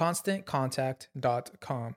[0.00, 1.92] ConstantContact.com.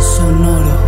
[0.00, 0.78] Sonoro.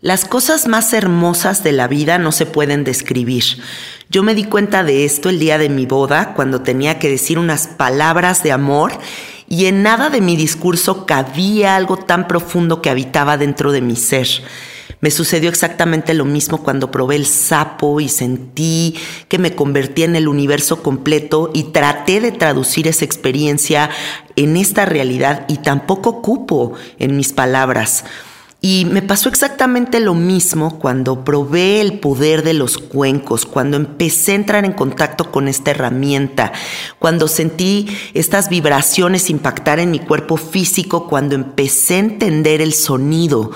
[0.00, 3.44] Las cosas más hermosas de la vida no se pueden describir.
[4.10, 7.38] Yo me di cuenta de esto el día de mi boda, cuando tenía que decir
[7.38, 8.90] unas palabras de amor
[9.48, 13.94] y en nada de mi discurso cabía algo tan profundo que habitaba dentro de mi
[13.94, 14.26] ser.
[15.00, 18.94] Me sucedió exactamente lo mismo cuando probé el sapo y sentí
[19.28, 23.90] que me convertí en el universo completo y traté de traducir esa experiencia
[24.36, 28.04] en esta realidad y tampoco cupo en mis palabras.
[28.60, 34.32] Y me pasó exactamente lo mismo cuando probé el poder de los cuencos, cuando empecé
[34.32, 36.52] a entrar en contacto con esta herramienta,
[36.98, 43.52] cuando sentí estas vibraciones impactar en mi cuerpo físico, cuando empecé a entender el sonido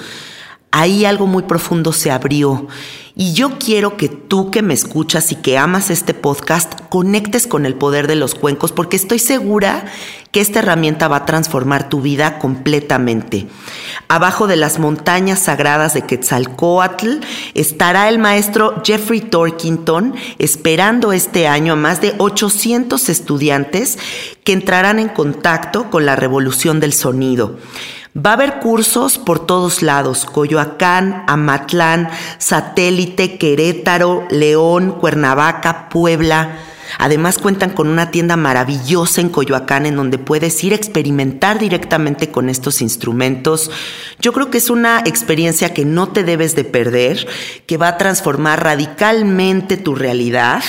[0.72, 2.66] ahí algo muy profundo se abrió.
[3.15, 7.66] Y yo quiero que tú que me escuchas y que amas este podcast conectes con
[7.66, 9.84] el poder de los cuencos porque estoy segura
[10.31, 13.49] que esta herramienta va a transformar tu vida completamente.
[14.09, 17.19] Abajo de las montañas sagradas de Quetzalcoatl
[17.53, 23.99] estará el maestro Jeffrey Torkington esperando este año a más de 800 estudiantes
[24.43, 27.59] que entrarán en contacto con la revolución del sonido.
[28.15, 36.59] Va a haber cursos por todos lados, Coyoacán, Amatlán, Satélite, Querétaro, León, Cuernavaca, Puebla.
[36.99, 42.31] Además cuentan con una tienda maravillosa en Coyoacán en donde puedes ir a experimentar directamente
[42.31, 43.71] con estos instrumentos.
[44.21, 47.27] Yo creo que es una experiencia que no te debes de perder,
[47.65, 50.62] que va a transformar radicalmente tu realidad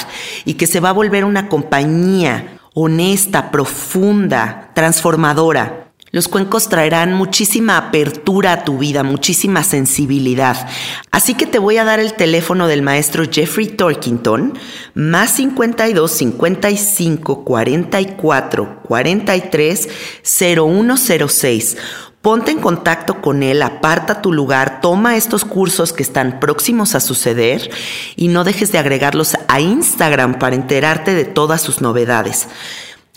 [0.46, 5.93] y que se va a volver una compañía honesta, profunda, transformadora.
[6.14, 10.70] Los cuencos traerán muchísima apertura a tu vida, muchísima sensibilidad.
[11.10, 14.54] Así que te voy a dar el teléfono del maestro Jeffrey Torkington,
[14.94, 19.90] más 52 55 44 43
[20.22, 21.78] 0106.
[22.22, 27.00] Ponte en contacto con él, aparta tu lugar, toma estos cursos que están próximos a
[27.00, 27.72] suceder
[28.16, 32.48] y no dejes de agregarlos a Instagram para enterarte de todas sus novedades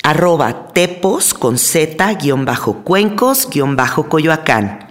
[0.07, 4.87] arroba tepos con z guion bajo cuencos guion bajo coyoacán.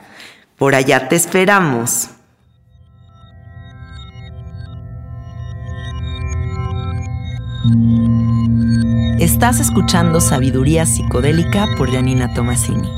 [0.58, 2.10] Por allá te esperamos.
[9.18, 12.90] Estás escuchando Sabiduría Psicodélica por Janina Tomasini.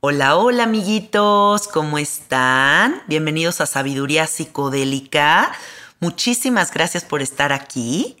[0.00, 3.02] Hola, hola amiguitos, ¿cómo están?
[3.08, 5.52] Bienvenidos a Sabiduría Psicodélica
[5.98, 8.18] Muchísimas gracias por estar aquí.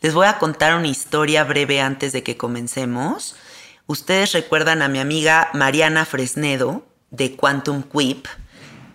[0.00, 3.34] Les voy a contar una historia breve antes de que comencemos.
[3.86, 8.26] Ustedes recuerdan a mi amiga Mariana Fresnedo de Quantum Quip.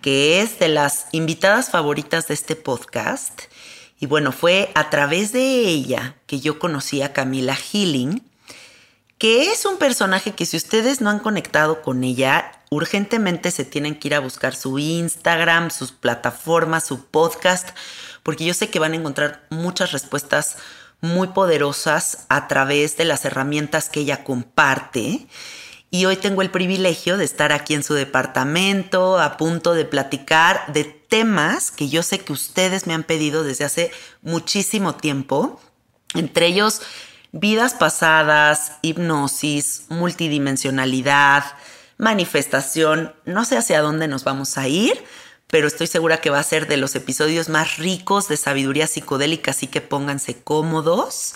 [0.00, 3.42] que es de las invitadas favoritas de este podcast.
[4.00, 8.20] Y bueno, fue a través de ella que yo conocí a Camila Healing,
[9.18, 13.94] que es un personaje que si ustedes no han conectado con ella, urgentemente se tienen
[13.94, 17.68] que ir a buscar su Instagram, sus plataformas, su podcast,
[18.22, 20.56] porque yo sé que van a encontrar muchas respuestas
[21.00, 25.26] muy poderosas a través de las herramientas que ella comparte.
[25.90, 30.72] Y hoy tengo el privilegio de estar aquí en su departamento a punto de platicar
[30.72, 33.90] de temas que yo sé que ustedes me han pedido desde hace
[34.22, 35.60] muchísimo tiempo,
[36.14, 36.80] entre ellos
[37.32, 41.44] vidas pasadas, hipnosis, multidimensionalidad,
[41.98, 43.14] manifestación.
[43.24, 45.04] No sé hacia dónde nos vamos a ir,
[45.52, 49.50] pero estoy segura que va a ser de los episodios más ricos de sabiduría psicodélica,
[49.50, 51.34] así que pónganse cómodos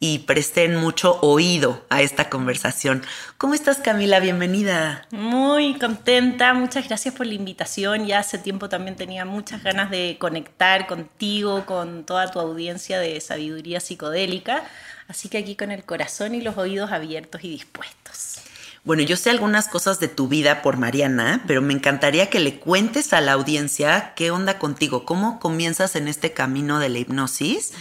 [0.00, 3.04] y presten mucho oído a esta conversación.
[3.38, 4.18] ¿Cómo estás Camila?
[4.18, 5.06] Bienvenida.
[5.12, 8.04] Muy contenta, muchas gracias por la invitación.
[8.04, 13.20] Ya hace tiempo también tenía muchas ganas de conectar contigo, con toda tu audiencia de
[13.20, 14.64] sabiduría psicodélica,
[15.06, 18.41] así que aquí con el corazón y los oídos abiertos y dispuestos.
[18.84, 22.58] Bueno, yo sé algunas cosas de tu vida por Mariana, pero me encantaría que le
[22.58, 27.74] cuentes a la audiencia qué onda contigo, cómo comienzas en este camino de la hipnosis,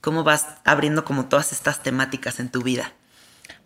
[0.00, 2.92] cómo vas abriendo como todas estas temáticas en tu vida.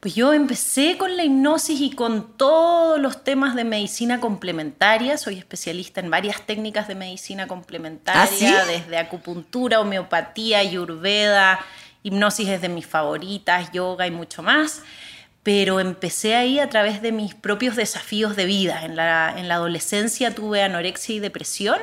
[0.00, 5.18] Pues yo empecé con la hipnosis y con todos los temas de medicina complementaria.
[5.18, 11.60] Soy especialista en varias técnicas de medicina complementaria, ¿Ah, desde acupuntura, homeopatía, ayurveda,
[12.02, 14.82] hipnosis es de mis favoritas, yoga y mucho más
[15.42, 18.84] pero empecé ahí a través de mis propios desafíos de vida.
[18.84, 21.78] En la, en la adolescencia tuve anorexia y depresión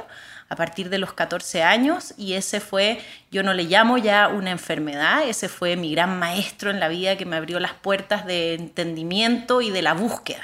[0.47, 2.99] a partir de los 14 años y ese fue,
[3.31, 7.17] yo no le llamo ya una enfermedad, ese fue mi gran maestro en la vida
[7.17, 10.43] que me abrió las puertas de entendimiento y de la búsqueda.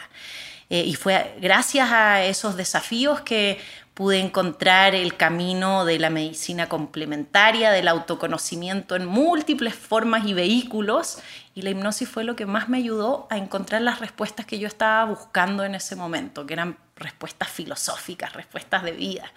[0.71, 3.59] Eh, y fue gracias a esos desafíos que
[3.93, 11.19] pude encontrar el camino de la medicina complementaria, del autoconocimiento en múltiples formas y vehículos,
[11.53, 14.67] y la hipnosis fue lo que más me ayudó a encontrar las respuestas que yo
[14.67, 19.31] estaba buscando en ese momento, que eran respuestas filosóficas, respuestas de vida.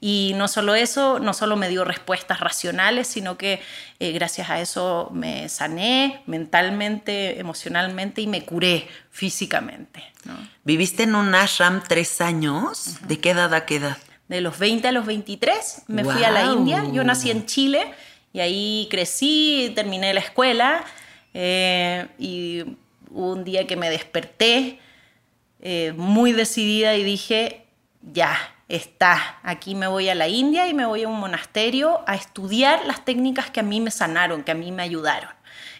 [0.00, 3.60] Y no solo eso, no solo me dio respuestas racionales, sino que
[3.98, 10.02] eh, gracias a eso me sané mentalmente, emocionalmente y me curé físicamente.
[10.64, 12.96] ¿Viviste en un ashram tres años?
[13.06, 13.98] ¿De qué edad a qué edad?
[14.28, 16.84] De los 20 a los 23 me fui a la India.
[16.92, 17.92] Yo nací en Chile
[18.32, 20.84] y ahí crecí, terminé la escuela
[21.34, 22.64] eh, y
[23.10, 24.78] un día que me desperté
[25.60, 27.66] eh, muy decidida y dije,
[28.02, 28.36] ya,
[28.68, 32.86] está, aquí me voy a la India y me voy a un monasterio a estudiar
[32.86, 35.30] las técnicas que a mí me sanaron, que a mí me ayudaron.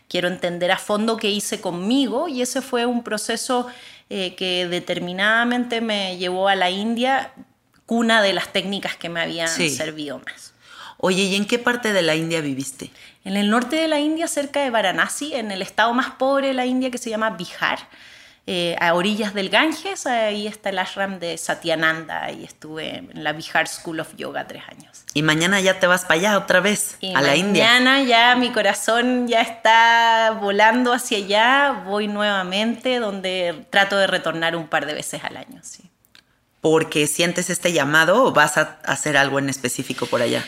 [0.09, 3.69] Quiero entender a fondo qué hice conmigo y ese fue un proceso
[4.11, 7.33] eh, que determinadamente me llevó a la India
[7.87, 10.53] cuna de las técnicas que me habían servido más.
[10.99, 12.91] Oye, ¿y en qué parte de la India viviste?
[13.25, 16.55] En el norte de la India, cerca de Varanasi, en el estado más pobre de
[16.55, 17.79] la India que se llama Bihar,
[18.53, 23.33] eh, a orillas del Ganges, ahí está el ashram de Satyananda, ahí estuve en la
[23.33, 25.05] Bihar School of Yoga tres años.
[25.15, 27.65] Y mañana ya te vas para allá otra vez, a la India.
[27.65, 34.57] Mañana ya mi corazón ya está volando hacia allá, voy nuevamente, donde trato de retornar
[34.57, 35.89] un par de veces al año, sí
[36.61, 40.45] porque sientes este llamado o vas a hacer algo en específico por allá?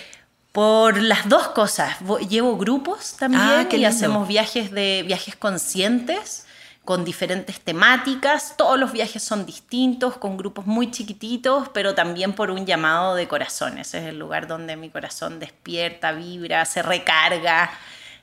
[0.53, 1.97] Por las dos cosas.
[2.29, 6.45] Llevo grupos también ah, y hacemos viajes de viajes conscientes
[6.85, 8.57] con diferentes temáticas.
[8.57, 13.29] Todos los viajes son distintos, con grupos muy chiquititos, pero también por un llamado de
[13.29, 13.79] corazón.
[13.79, 17.71] Ese es el lugar donde mi corazón despierta, vibra, se recarga.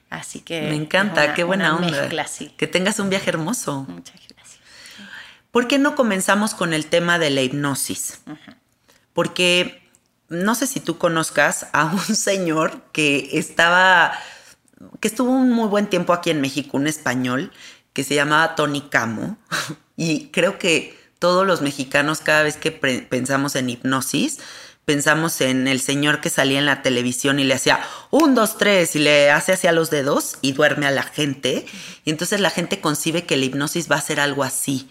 [0.10, 2.10] Así que me encanta, qué buena onda.
[2.58, 3.86] Que tengas un viaje hermoso.
[3.88, 4.60] Muchas gracias.
[5.52, 8.22] ¿Por qué no comenzamos con el tema de la hipnosis?
[9.14, 9.82] Porque
[10.28, 14.14] no sé si tú conozcas a un señor que estaba,
[15.00, 17.52] que estuvo un muy buen tiempo aquí en México, un español
[18.00, 19.38] que se llamaba Tony Camo.
[19.98, 24.40] Y creo que todos los mexicanos, cada vez que pensamos en hipnosis,
[24.90, 27.80] pensamos en el señor que salía en la televisión y le hacía
[28.10, 31.68] un, dos, tres y le hace hacia los dedos y duerme a la gente.
[32.06, 34.90] Y entonces la gente concibe que la hipnosis va a ser algo así.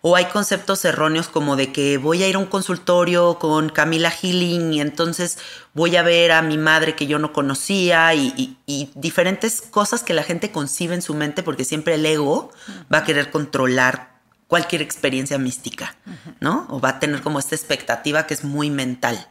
[0.00, 4.10] O hay conceptos erróneos como de que voy a ir a un consultorio con Camila
[4.10, 5.38] Healing y entonces
[5.72, 8.56] voy a ver a mi madre que yo no conocía y,
[8.96, 12.50] diferentes cosas que la gente concibe en su mente porque siempre el ego
[12.92, 14.17] va a querer controlar
[14.48, 15.94] cualquier experiencia mística,
[16.40, 16.66] ¿no?
[16.70, 19.28] O va a tener como esta expectativa que es muy mental.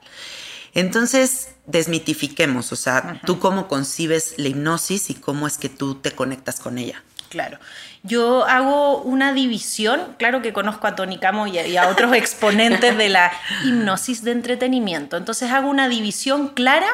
[0.73, 6.11] Entonces, desmitifiquemos, o sea, tú cómo concibes la hipnosis y cómo es que tú te
[6.11, 7.03] conectas con ella.
[7.29, 7.57] Claro.
[8.03, 12.13] Yo hago una división, claro que conozco a Tony Camo y a, y a otros
[12.15, 13.31] exponentes de la
[13.65, 15.17] hipnosis de entretenimiento.
[15.17, 16.87] Entonces hago una división clara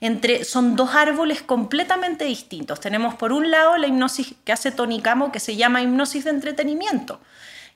[0.00, 2.78] entre, son dos árboles completamente distintos.
[2.78, 6.30] Tenemos por un lado la hipnosis que hace Tony Camo que se llama hipnosis de
[6.30, 7.20] entretenimiento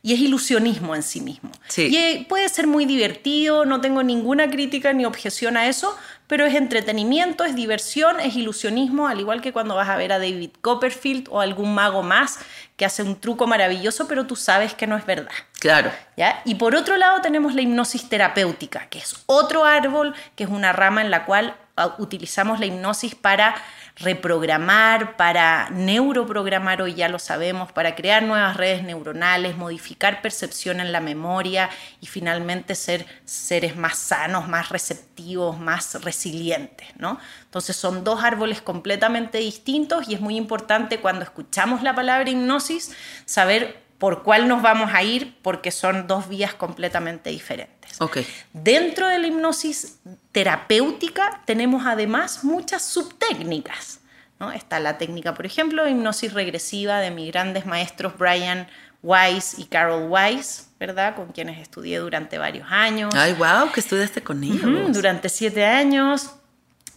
[0.02, 1.50] y es ilusionismo en sí mismo.
[1.66, 1.88] Sí.
[1.88, 5.96] Y eh, puede ser muy divertido, no tengo ninguna crítica ni objeción a eso,
[6.28, 10.18] pero es entretenimiento, es diversión, es ilusionismo, al igual que cuando vas a ver a
[10.18, 12.38] David Copperfield o algún mago más
[12.76, 15.32] que hace un truco maravilloso, pero tú sabes que no es verdad.
[15.58, 15.90] Claro.
[16.16, 16.42] ¿ya?
[16.44, 20.72] Y por otro lado tenemos la hipnosis terapéutica, que es otro árbol, que es una
[20.72, 23.56] rama en la cual ah, utilizamos la hipnosis para
[24.00, 30.92] reprogramar, para neuroprogramar, hoy ya lo sabemos, para crear nuevas redes neuronales, modificar percepción en
[30.92, 31.68] la memoria
[32.00, 36.88] y finalmente ser seres más sanos, más receptivos, más resilientes.
[36.96, 37.18] ¿no?
[37.44, 42.92] Entonces son dos árboles completamente distintos y es muy importante cuando escuchamos la palabra hipnosis
[43.24, 48.00] saber por cuál nos vamos a ir porque son dos vías completamente diferentes.
[48.00, 48.18] Ok.
[48.52, 49.98] Dentro de la hipnosis
[50.32, 54.00] terapéutica tenemos además muchas subtécnicas.
[54.38, 54.52] ¿no?
[54.52, 58.68] Está la técnica, por ejemplo, de hipnosis regresiva de mis grandes maestros Brian
[59.02, 61.16] Weiss y Carol Weiss, ¿verdad?
[61.16, 63.14] Con quienes estudié durante varios años.
[63.14, 64.92] Ay, wow, que estudiaste con ellos.
[64.92, 66.30] Durante siete años.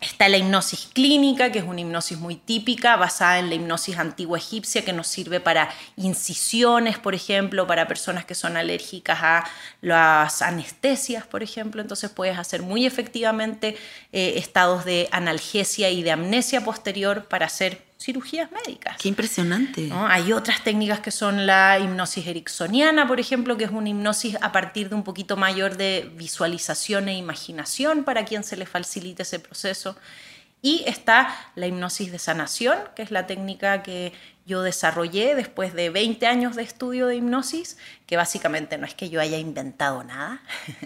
[0.01, 4.39] Está la hipnosis clínica, que es una hipnosis muy típica, basada en la hipnosis antigua
[4.39, 9.43] egipcia, que nos sirve para incisiones, por ejemplo, para personas que son alérgicas a
[9.81, 11.83] las anestesias, por ejemplo.
[11.83, 13.77] Entonces puedes hacer muy efectivamente
[14.11, 18.97] eh, estados de analgesia y de amnesia posterior para hacer cirugías médicas.
[18.97, 19.81] Qué impresionante.
[19.87, 20.07] ¿no?
[20.07, 24.51] Hay otras técnicas que son la hipnosis ericksoniana, por ejemplo, que es una hipnosis a
[24.51, 29.39] partir de un poquito mayor de visualización e imaginación para quien se le facilite ese
[29.39, 29.95] proceso.
[30.63, 34.13] Y está la hipnosis de sanación, que es la técnica que
[34.51, 39.09] yo desarrollé después de 20 años de estudio de hipnosis, que básicamente no es que
[39.09, 40.41] yo haya inventado nada,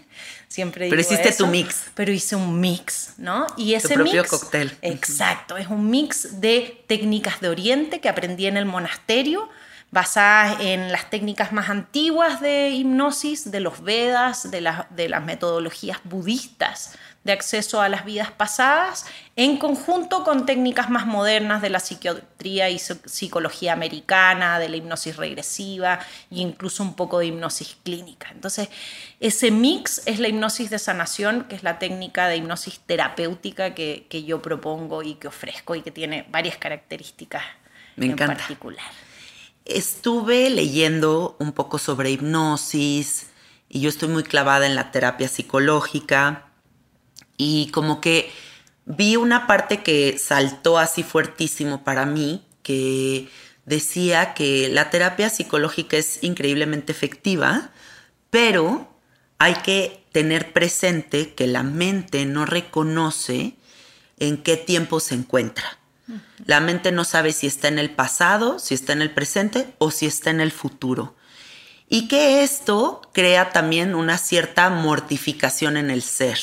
[0.47, 1.85] siempre Pero digo hiciste eso, tu mix.
[1.95, 3.47] Pero hice un mix, ¿no?
[3.57, 4.77] Y ese propio mix, cóctel.
[4.81, 9.49] Exacto, es un mix de técnicas de Oriente que aprendí en el monasterio,
[9.91, 15.23] basadas en las técnicas más antiguas de hipnosis, de los Vedas, de, las- de las
[15.23, 19.05] metodologías budistas de acceso a las vidas pasadas,
[19.35, 24.77] en conjunto con técnicas más modernas de la psiquiatría y psi- psicología americana, de la
[24.77, 25.99] hipnosis regresiva
[26.31, 28.29] e incluso un poco de hipnosis clínica.
[28.31, 28.69] Entonces,
[29.19, 34.05] ese mix es la hipnosis de sanación, que es la técnica de hipnosis terapéutica que,
[34.07, 37.43] que yo propongo y que ofrezco y que tiene varias características
[37.95, 38.35] Me en encanta.
[38.37, 38.85] particular.
[39.65, 43.31] Estuve leyendo un poco sobre hipnosis
[43.67, 46.44] y yo estoy muy clavada en la terapia psicológica
[47.37, 48.31] y como que
[48.85, 53.29] vi una parte que saltó así fuertísimo para mí, que
[53.65, 57.71] decía que la terapia psicológica es increíblemente efectiva,
[58.29, 58.87] pero
[59.37, 63.55] hay que tener presente que la mente no reconoce
[64.17, 65.77] en qué tiempo se encuentra.
[66.45, 69.89] La mente no sabe si está en el pasado, si está en el presente o
[69.91, 71.15] si está en el futuro.
[71.89, 76.37] Y que esto crea también una cierta mortificación en el ser.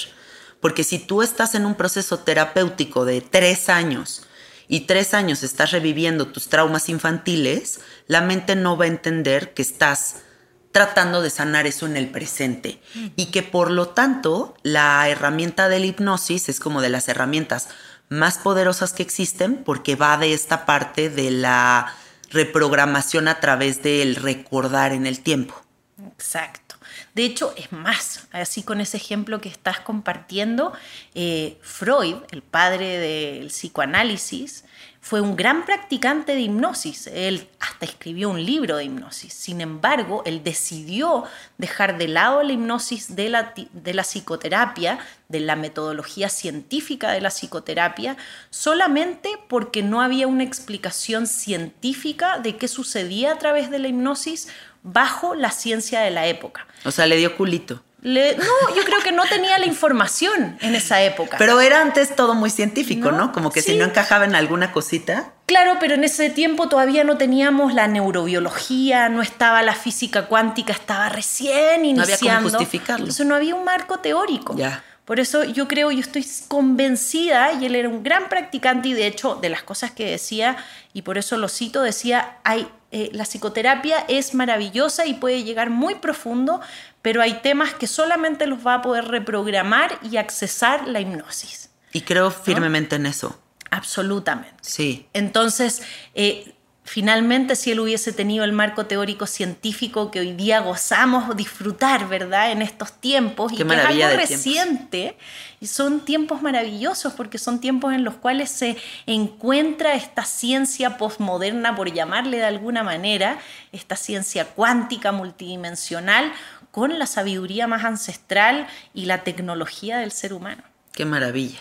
[0.63, 4.23] Porque si tú estás en un proceso terapéutico de tres años
[4.69, 9.63] y tres años estás reviviendo tus traumas infantiles, la mente no va a entender que
[9.63, 10.23] estás
[10.71, 12.81] tratando de sanar eso en el presente
[13.17, 17.69] y que por lo tanto la herramienta de la hipnosis es como de las herramientas
[18.09, 21.93] más poderosas que existen porque va de esta parte de la
[22.31, 25.61] reprogramación a través del recordar en el tiempo.
[26.07, 26.72] Exacto.
[27.15, 30.73] De hecho, es más, así con ese ejemplo que estás compartiendo,
[31.15, 34.65] eh, Freud, el padre del psicoanálisis,
[35.05, 37.09] fue un gran practicante de hipnosis.
[37.09, 39.35] Él hasta escribió un libro de hipnosis.
[39.35, 41.25] Sin embargo, él decidió
[41.59, 47.21] dejar de lado la hipnosis de la, de la psicoterapia, de la metodología científica de
[47.21, 48.17] la psicoterapia,
[48.51, 54.49] solamente porque no había una explicación científica de qué sucedía a través de la hipnosis
[54.83, 56.67] bajo la ciencia de la época.
[56.85, 57.83] O sea, le dio culito.
[58.01, 61.37] Le- no, yo creo que no tenía la información en esa época.
[61.39, 63.19] Pero era antes todo muy científico, ¿no?
[63.27, 63.73] No, Como que sí.
[63.73, 65.33] si no encajaba en alguna cosita.
[65.47, 70.73] Claro, pero en ese tiempo todavía no teníamos la neurobiología, no estaba la física cuántica,
[70.73, 72.49] estaba recién No había cómo iniciando.
[72.51, 73.05] justificarlo.
[73.05, 74.57] Entonces no había un marco teórico.
[74.57, 74.83] Ya.
[75.05, 79.07] Por eso yo creo, yo estoy convencida, y él era un gran practicante, y de
[79.07, 80.57] hecho, de las cosas que decía,
[80.93, 85.71] y por eso lo cito, decía, hay, eh, la psicoterapia es maravillosa y puede llegar
[85.71, 86.61] muy profundo,
[87.01, 91.71] pero hay temas que solamente los va a poder reprogramar y accesar la hipnosis.
[91.93, 93.39] Y creo firmemente en eso.
[93.71, 94.57] Absolutamente.
[94.61, 95.09] Sí.
[95.15, 95.83] Entonces,
[96.15, 96.52] eh,
[96.93, 102.53] finalmente si él hubiese tenido el marco teórico científico que hoy día gozamos disfrutar, ¿verdad?
[102.53, 104.17] En estos tiempos Qué y que es algo tiempos.
[104.29, 105.17] reciente
[105.59, 111.75] y son tiempos maravillosos porque son tiempos en los cuales se encuentra esta ciencia postmoderna,
[111.75, 113.39] por llamarle de alguna manera,
[113.73, 116.31] esta ciencia cuántica multidimensional
[116.73, 120.63] con la sabiduría más ancestral y la tecnología del ser humano.
[120.93, 121.61] Qué maravilla.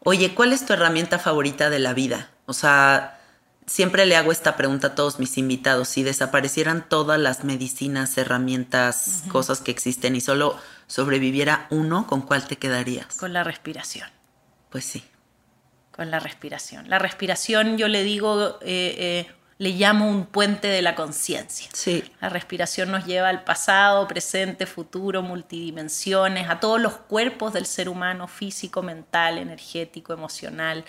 [0.00, 2.30] Oye, ¿cuál es tu herramienta favorita de la vida?
[2.46, 3.20] O sea,
[3.66, 5.88] siempre le hago esta pregunta a todos mis invitados.
[5.88, 12.46] Si desaparecieran todas las medicinas, herramientas, cosas que existen y solo sobreviviera uno, ¿con cuál
[12.46, 13.16] te quedarías?
[13.16, 14.08] Con la respiración.
[14.70, 15.04] Pues sí.
[15.92, 16.90] con la respiración.
[16.90, 21.68] La respiración yo le digo, eh, eh, le llamo un puente de la conciencia.
[21.72, 22.02] Sí.
[22.20, 27.88] La respiración nos lleva al pasado, presente, futuro, multidimensiones, a todos los cuerpos del ser
[27.88, 30.84] humano, físico, mental, energético, emocional,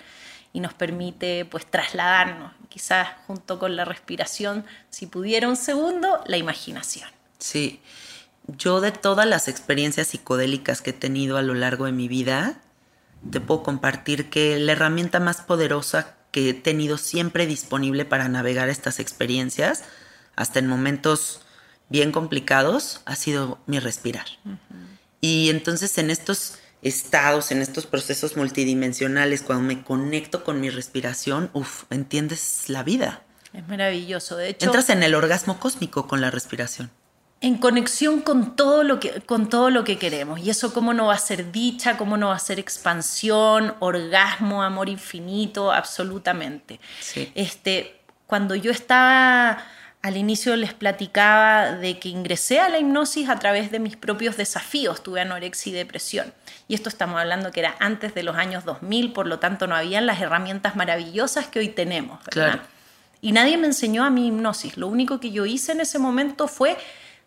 [0.56, 6.38] y nos permite pues trasladarnos, quizás junto con la respiración, si pudiera un segundo, la
[6.38, 7.10] imaginación.
[7.38, 7.82] Sí.
[8.46, 12.56] Yo de todas las experiencias psicodélicas que he tenido a lo largo de mi vida,
[13.30, 18.70] te puedo compartir que la herramienta más poderosa que he tenido siempre disponible para navegar
[18.70, 19.84] estas experiencias,
[20.36, 21.42] hasta en momentos
[21.90, 24.24] bien complicados, ha sido mi respirar.
[25.20, 31.50] Y entonces en estos estados, en estos procesos multidimensionales, cuando me conecto con mi respiración,
[31.52, 33.22] uff, entiendes la vida.
[33.52, 34.36] Es maravilloso.
[34.36, 36.90] De hecho, Entras en el orgasmo cósmico con la respiración.
[37.42, 41.06] en conexión con todo lo que con todo lo que queremos y eso cómo no
[41.08, 47.30] va a ser dicha cómo no va a ser expansión orgasmo amor infinito absolutamente Sí.
[47.34, 49.62] este cuando yo estaba
[50.00, 54.38] al inicio les platicaba de que ingresé a la hipnosis a través de mis propios
[54.38, 56.32] desafíos tuve anorexia y depresión
[56.68, 59.76] y esto estamos hablando que era antes de los años 2000 por lo tanto no
[59.76, 62.52] habían las herramientas maravillosas que hoy tenemos ¿verdad?
[62.52, 62.62] Claro.
[63.20, 64.76] Y nadie me enseñó a mi hipnosis.
[64.76, 66.76] Lo único que yo hice en ese momento fue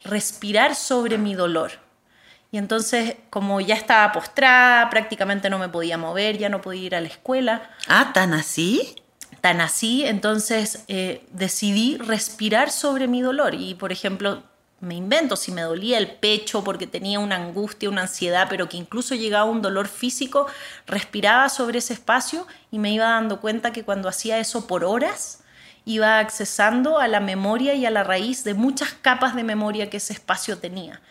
[0.03, 1.71] respirar sobre mi dolor.
[2.51, 6.95] Y entonces, como ya estaba postrada, prácticamente no me podía mover, ya no podía ir
[6.95, 8.95] a la escuela, Ah, tan así.
[9.41, 13.55] tan así, entonces eh, decidí respirar sobre mi dolor.
[13.55, 14.43] Y, por ejemplo,
[14.81, 18.77] me invento si me dolía el pecho porque tenía una angustia, una ansiedad, pero que
[18.77, 20.47] incluso llegaba un dolor físico,
[20.87, 25.43] respiraba sobre ese espacio y me iba dando cuenta que cuando hacía eso por horas,
[25.85, 29.97] iba accesando a la memoria y a la raíz de muchas capas de memoria que
[29.97, 31.01] ese espacio tenía.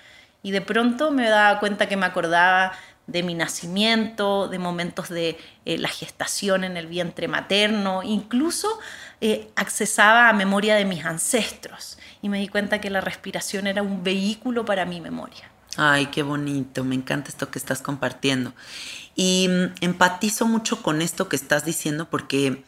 [0.43, 2.73] Y de pronto me daba cuenta que me acordaba
[3.09, 8.79] de mi nacimiento, de momentos de eh, la gestación en el vientre materno, incluso
[9.21, 11.98] eh, accesaba a memoria de mis ancestros.
[12.23, 15.51] Y me di cuenta que la respiración era un vehículo para mi memoria.
[15.77, 18.53] Ay, qué bonito, me encanta esto que estás compartiendo.
[19.15, 22.65] Y mm, empatizo mucho con esto que estás diciendo porque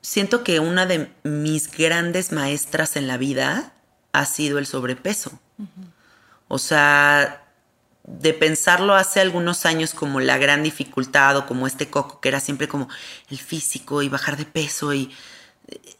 [0.00, 3.72] siento que una de mis grandes maestras en la vida
[4.12, 5.38] ha sido el sobrepeso.
[6.48, 7.44] O sea,
[8.04, 12.40] de pensarlo hace algunos años como la gran dificultad o como este coco que era
[12.40, 12.88] siempre como
[13.30, 15.10] el físico y bajar de peso y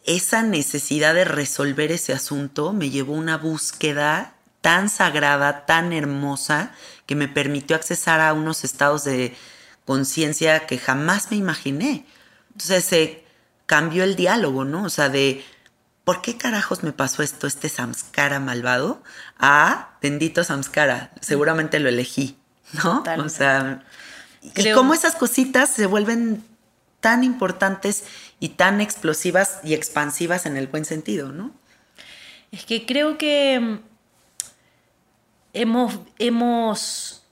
[0.04, 6.72] esa necesidad de resolver ese asunto me llevó a una búsqueda tan sagrada, tan hermosa,
[7.06, 9.34] que me permitió accesar a unos estados de
[9.84, 12.06] conciencia que jamás me imaginé.
[12.52, 13.24] Entonces se
[13.66, 14.84] cambió el diálogo, ¿no?
[14.84, 15.44] O sea, de
[16.04, 19.02] ¿por qué carajos me pasó esto, este samskara malvado?
[19.38, 22.36] A bendito samskara, seguramente lo elegí,
[22.84, 23.02] ¿no?
[23.24, 23.84] O sea,
[24.42, 26.44] y Creo- cómo esas cositas se vuelven
[27.00, 28.04] tan importantes
[28.42, 31.52] y tan explosivas y expansivas en el buen sentido, ¿no?
[32.50, 33.80] Es que creo que mm,
[35.52, 37.22] hemos, hemos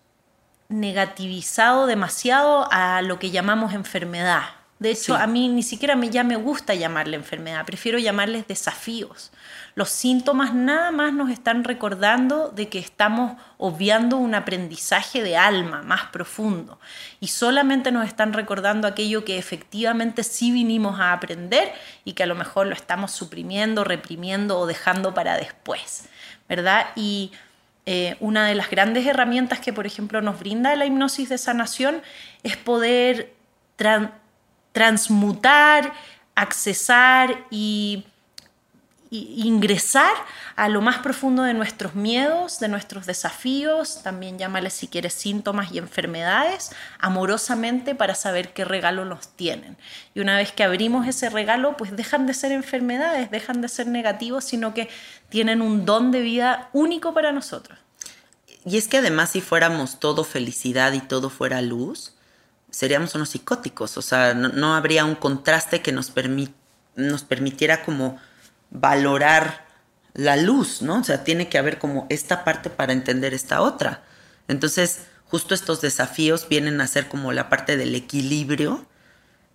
[0.68, 4.44] negativizado demasiado a lo que llamamos enfermedad.
[4.80, 5.22] De hecho, Sí.
[5.22, 9.30] a mí ni siquiera me, ya me gusta llamarle enfermedad, prefiero llamarles desafíos.
[9.74, 15.82] Los síntomas nada más nos están recordando de que estamos obviando un aprendizaje de alma
[15.82, 16.80] más profundo
[17.20, 21.72] y solamente nos están recordando aquello que efectivamente sí vinimos a aprender
[22.06, 26.08] y que a lo mejor lo estamos suprimiendo, reprimiendo o dejando para después,
[26.48, 26.86] ¿verdad?
[26.96, 27.32] Y
[27.84, 32.02] eh, una de las grandes herramientas que, por ejemplo, nos brinda la hipnosis de sanación
[32.42, 33.34] es poder
[34.72, 35.92] transmutar,
[36.34, 38.06] accesar y,
[39.12, 40.12] ingresar
[40.54, 45.72] a lo más profundo de nuestros miedos, de nuestros desafíos, también llámale si quieres síntomas
[45.72, 49.76] y enfermedades, amorosamente para saber qué regalo nos tienen.
[50.14, 53.88] Y una vez que abrimos ese regalo, pues dejan de ser enfermedades, dejan de ser
[53.88, 54.88] negativos, sino que
[55.28, 57.80] tienen un don de vida único para nosotros.
[58.64, 62.12] Y es que además si fuéramos todo felicidad y todo fuera luz,
[62.70, 66.12] seríamos unos psicóticos, o sea, no, habría un contraste que nos
[66.96, 68.20] nos permitiera como
[68.70, 69.66] valorar
[70.14, 71.00] la luz, ¿no?
[71.00, 74.02] O sea, tiene que haber como esta parte para entender esta otra.
[74.48, 78.86] Entonces, justo estos desafíos vienen a ser como la parte del equilibrio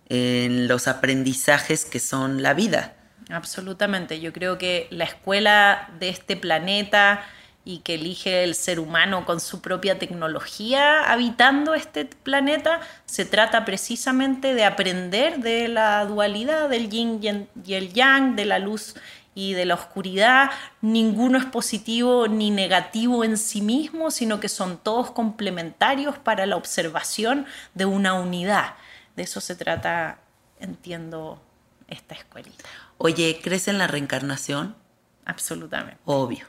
[0.08, 2.94] en los aprendizajes que son la vida.
[3.28, 7.24] Absolutamente, yo creo que la escuela de este planeta
[7.66, 13.64] y que elige el ser humano con su propia tecnología habitando este planeta, se trata
[13.64, 18.94] precisamente de aprender de la dualidad del yin y el yang, de la luz
[19.34, 20.52] y de la oscuridad.
[20.80, 26.54] Ninguno es positivo ni negativo en sí mismo, sino que son todos complementarios para la
[26.54, 28.74] observación de una unidad.
[29.16, 30.20] De eso se trata,
[30.60, 31.42] entiendo,
[31.88, 32.62] esta escuelita.
[32.96, 34.76] Oye, ¿crees en la reencarnación?
[35.24, 35.98] Absolutamente.
[36.04, 36.46] Obvio.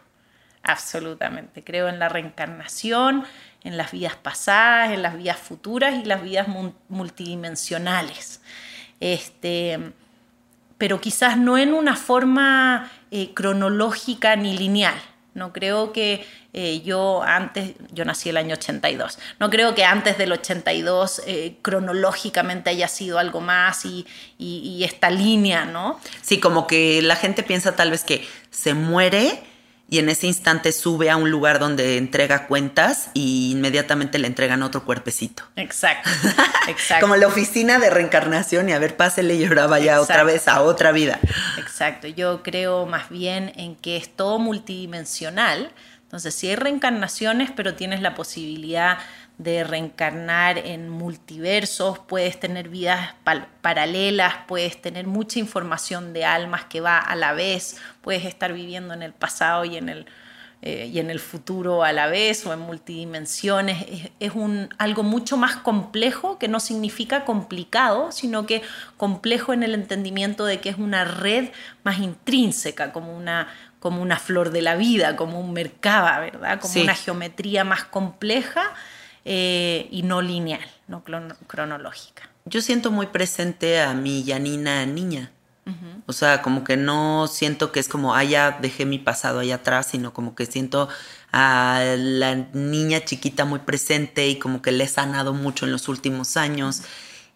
[0.67, 1.63] Absolutamente.
[1.63, 3.23] Creo en la reencarnación,
[3.63, 6.47] en las vidas pasadas, en las vidas futuras y las vidas
[6.89, 8.41] multidimensionales.
[8.99, 9.93] Este,
[10.77, 14.99] pero quizás no en una forma eh, cronológica ni lineal.
[15.33, 20.17] No creo que eh, yo antes, yo nací el año 82, no creo que antes
[20.17, 24.07] del 82 eh, cronológicamente haya sido algo más y,
[24.39, 25.99] y esta línea, ¿no?
[26.23, 29.43] Sí, como que la gente piensa tal vez que se muere
[29.89, 34.61] y en ese instante sube a un lugar donde entrega cuentas y inmediatamente le entregan
[34.61, 35.43] otro cuerpecito.
[35.55, 36.09] Exacto,
[36.67, 37.05] exacto.
[37.05, 40.61] Como la oficina de reencarnación y a ver, pásele y ahora vaya otra vez a
[40.61, 41.19] otra vida.
[41.57, 45.71] Exacto, yo creo más bien en que es todo multidimensional.
[46.03, 48.97] Entonces, sí hay reencarnaciones, pero tienes la posibilidad
[49.37, 53.13] de reencarnar en multiversos, puedes tener vidas
[53.61, 58.95] paralelas, puedes tener mucha información de almas que va a la vez, puedes estar viviendo
[58.95, 60.07] en el pasado y en el,
[60.63, 63.85] eh, y en el futuro a la vez o en multidimensiones.
[63.87, 68.63] Es, es, un, algo mucho más complejo que no significa complicado, sino que
[68.97, 71.49] complejo en el entendimiento de que es una red
[71.83, 76.59] más intrínseca, como una, como una flor de la vida, como un mercaba, ¿verdad?
[76.59, 78.73] Como una geometría más compleja
[79.29, 81.03] eh, y no lineal, no
[81.47, 82.29] cronológica.
[82.45, 85.31] Yo siento muy presente a mi Yanina niña.
[86.05, 89.55] O sea, como que no siento que es como, ah, ya dejé mi pasado allá
[89.55, 90.87] atrás, sino como que siento
[91.33, 95.89] a la niña chiquita muy presente y como que le he sanado mucho en los
[95.89, 96.83] últimos años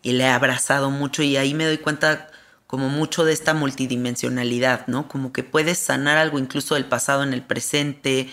[0.02, 2.30] y le he abrazado mucho y ahí me doy cuenta
[2.68, 5.10] como mucho de esta multidimensionalidad, ¿no?
[5.10, 8.30] Como que puedes sanar algo incluso del pasado en el presente,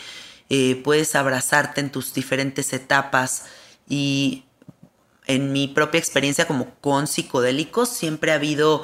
[0.50, 3.44] eh, puedes abrazarte en tus diferentes etapas
[3.88, 4.44] y
[5.26, 8.82] en mi propia experiencia como con psicodélicos siempre ha habido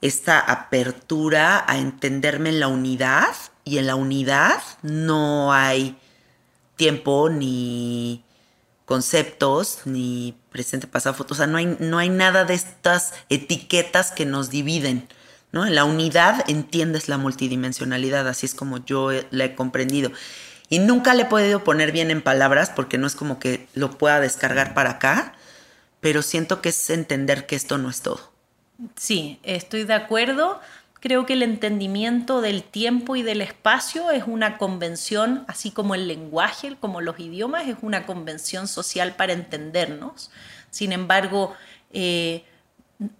[0.00, 5.96] esta apertura a entenderme en la unidad y en la unidad no hay
[6.76, 8.22] tiempo ni
[8.84, 14.10] conceptos ni presente, pasado, futuro, o sea, no hay, no hay nada de estas etiquetas
[14.10, 15.08] que nos dividen.
[15.52, 15.64] ¿no?
[15.64, 20.10] En la unidad entiendes la multidimensionalidad, así es como yo la he comprendido.
[20.68, 23.98] Y nunca le he podido poner bien en palabras porque no es como que lo
[23.98, 25.34] pueda descargar para acá,
[26.00, 28.32] pero siento que es entender que esto no es todo.
[28.96, 30.60] Sí, estoy de acuerdo.
[31.00, 36.08] Creo que el entendimiento del tiempo y del espacio es una convención, así como el
[36.08, 40.30] lenguaje, como los idiomas, es una convención social para entendernos.
[40.70, 41.54] Sin embargo,
[41.92, 42.44] eh,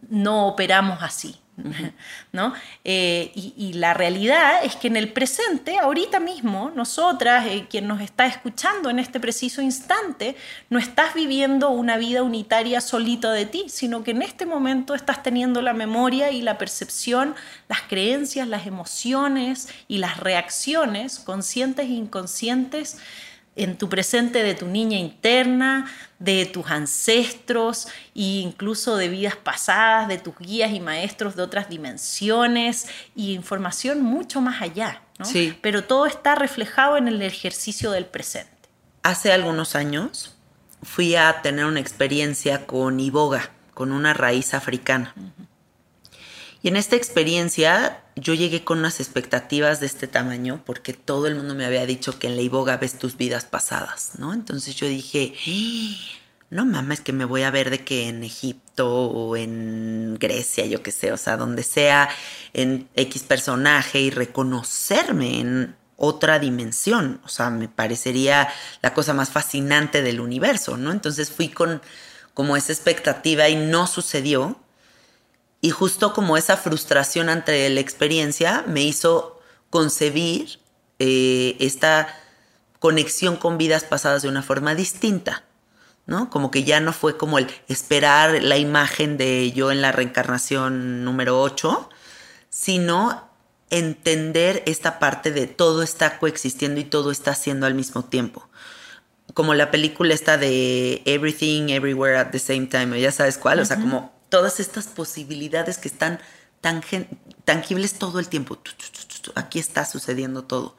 [0.09, 1.41] no operamos así.
[2.33, 2.53] ¿no?
[2.83, 8.01] Eh, y, la realidad es que en el presente, ahorita mismo, nosotras, eh, quien nos
[8.01, 10.37] está escuchando en este preciso instante,
[10.69, 15.23] no estás viviendo una vida unitaria solita de ti, sino que en este momento estás
[15.23, 17.37] teniendo la memoria y la percepción,
[17.69, 22.99] las creencias, las emociones y las reacciones conscientes e inconscientes
[23.57, 30.09] en tu presente de tu niña interna, de tus ancestros e incluso de vidas pasadas,
[30.09, 35.03] de tus guías y maestros de otras dimensiones y información mucho más allá.
[35.23, 35.57] Sí.
[35.61, 38.51] Pero todo está reflejado en el ejercicio del presente.
[39.03, 40.35] Hace algunos años
[40.83, 45.15] fui a tener una experiencia con iboga, con una raíz africana.
[46.63, 51.35] Y en esta experiencia yo llegué con unas expectativas de este tamaño porque todo el
[51.35, 54.33] mundo me había dicho que en la iboga ves tus vidas pasadas, ¿no?
[54.33, 55.35] Entonces yo dije,
[56.51, 60.83] no mames que me voy a ver de que en Egipto o en Grecia, yo
[60.83, 62.09] qué sé, o sea, donde sea
[62.53, 68.49] en X personaje y reconocerme en otra dimensión, o sea, me parecería
[68.83, 70.93] la cosa más fascinante del universo, ¿no?
[70.93, 71.83] Entonces fui con
[72.35, 74.59] como esa expectativa y no sucedió
[75.65, 80.61] y justo como esa frustración ante la experiencia me hizo concebir
[80.99, 82.15] eh, esta
[82.81, 85.43] conexión con vidas pasadas de una forma distinta,
[86.05, 86.29] ¿no?
[86.29, 91.03] Como que ya no fue como el esperar la imagen de yo en la reencarnación
[91.03, 91.89] número 8,
[92.51, 93.27] sino
[93.71, 98.51] entender esta parte de todo está coexistiendo y todo está haciendo al mismo tiempo.
[99.33, 103.65] Como la película esta de Everything, Everywhere at the Same Time, ya sabes cuál, o
[103.65, 106.19] sea, como todas estas posibilidades que están
[106.61, 108.59] tangibles todo el tiempo.
[109.37, 110.77] Aquí está sucediendo todo.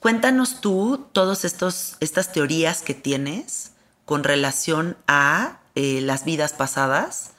[0.00, 3.70] Cuéntanos tú todas estas teorías que tienes
[4.06, 7.30] con relación a eh, las vidas pasadas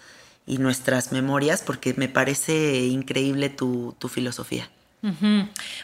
[0.47, 4.69] y nuestras memorias, porque me parece increíble tu, filosofía.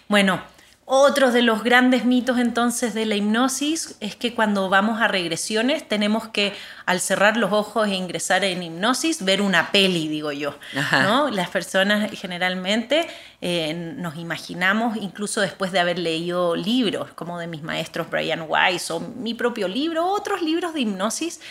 [0.07, 0.41] Bueno,
[0.87, 5.87] otro de los grandes mitos entonces de la hipnosis es que cuando vamos a regresiones
[5.87, 6.53] tenemos que
[6.85, 10.55] al cerrar los ojos e ingresar en hipnosis ver una peli, digo yo.
[10.91, 11.31] ¿no?
[11.31, 13.07] Las personas generalmente
[13.41, 18.91] eh, nos imaginamos, incluso después de haber leído libros como de mis maestros Brian Weiss
[18.91, 21.41] o mi propio libro, otros libros de hipnosis,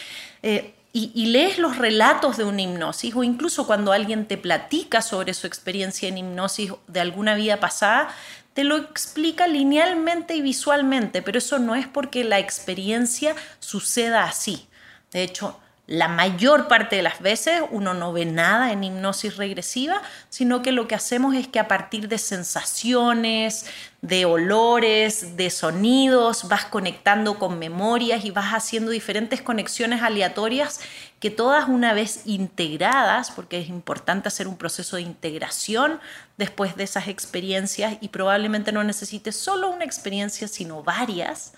[0.45, 5.35] eh, y, lees los relatos de una hipnosis o incluso cuando alguien te platica sobre
[5.35, 8.15] su experiencia en hipnosis de alguna vida pasada,
[8.55, 14.67] te lo explica linealmente y visualmente, pero eso no es porque la experiencia suceda así.
[15.13, 20.01] De hecho, la mayor parte de las veces uno no ve nada en hipnosis regresiva,
[20.31, 23.67] sino que lo que hacemos es que a partir de sensaciones,
[24.01, 30.81] de olores, de sonidos, vas conectando con memorias y vas haciendo diferentes conexiones aleatorias
[31.25, 35.99] que todas una vez integradas, porque es importante hacer un proceso de integración
[36.37, 41.55] después de esas experiencias y probablemente no necesites solo una experiencia, sino varias,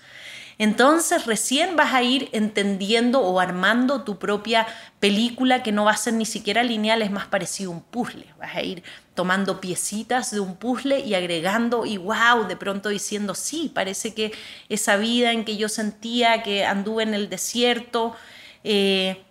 [0.57, 4.65] entonces recién vas a ir entendiendo o armando tu propia
[5.01, 8.25] película que no va a ser ni siquiera lineal, es más parecido a un puzzle.
[8.39, 8.83] Vas a ir
[9.15, 14.31] tomando piecitas de un puzzle y agregando y wow, de pronto diciendo, sí, parece que
[14.69, 18.15] esa vida en que yo sentía que anduve en el desierto,
[18.63, 19.25] eh,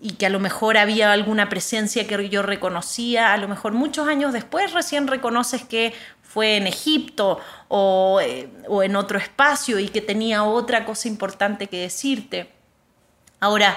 [0.00, 4.06] y que a lo mejor había alguna presencia que yo reconocía, a lo mejor muchos
[4.06, 7.40] años después recién reconoces que fue en Egipto
[8.22, 12.52] eh, o, en otro espacio y que tenía otra cosa importante que decirte.
[13.40, 13.76] Ahora,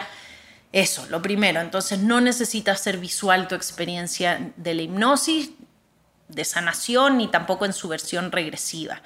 [0.72, 5.52] eso, lo primero, entonces no necesitas ser visual tu experiencia de la hipnosis,
[6.28, 9.02] de sanación, ni tampoco en su versión regresiva.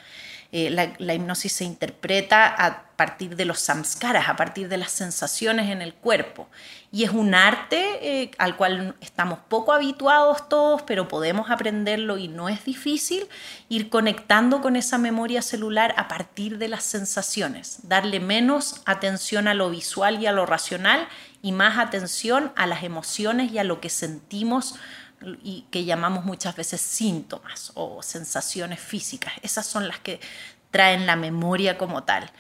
[0.58, 5.70] Eh, la, hipnosis se interpreta a partir de los samskaras, a partir de las sensaciones
[5.70, 6.48] en el cuerpo.
[6.94, 12.30] Y es un arte eh, al cual estamos poco habituados todos, pero podemos aprenderlo y
[12.30, 13.28] no es difícil
[13.68, 19.56] ir conectando con esa memoria celular a partir de las sensaciones, darle menos atención a
[19.56, 21.10] lo visual y a lo racional
[21.42, 24.76] y más atención a las emociones y a lo que sentimos
[25.44, 29.34] y que llamamos muchas veces síntomas o sensaciones físicas.
[29.42, 30.20] Esas son las que
[30.72, 32.32] traen la memoria como tal.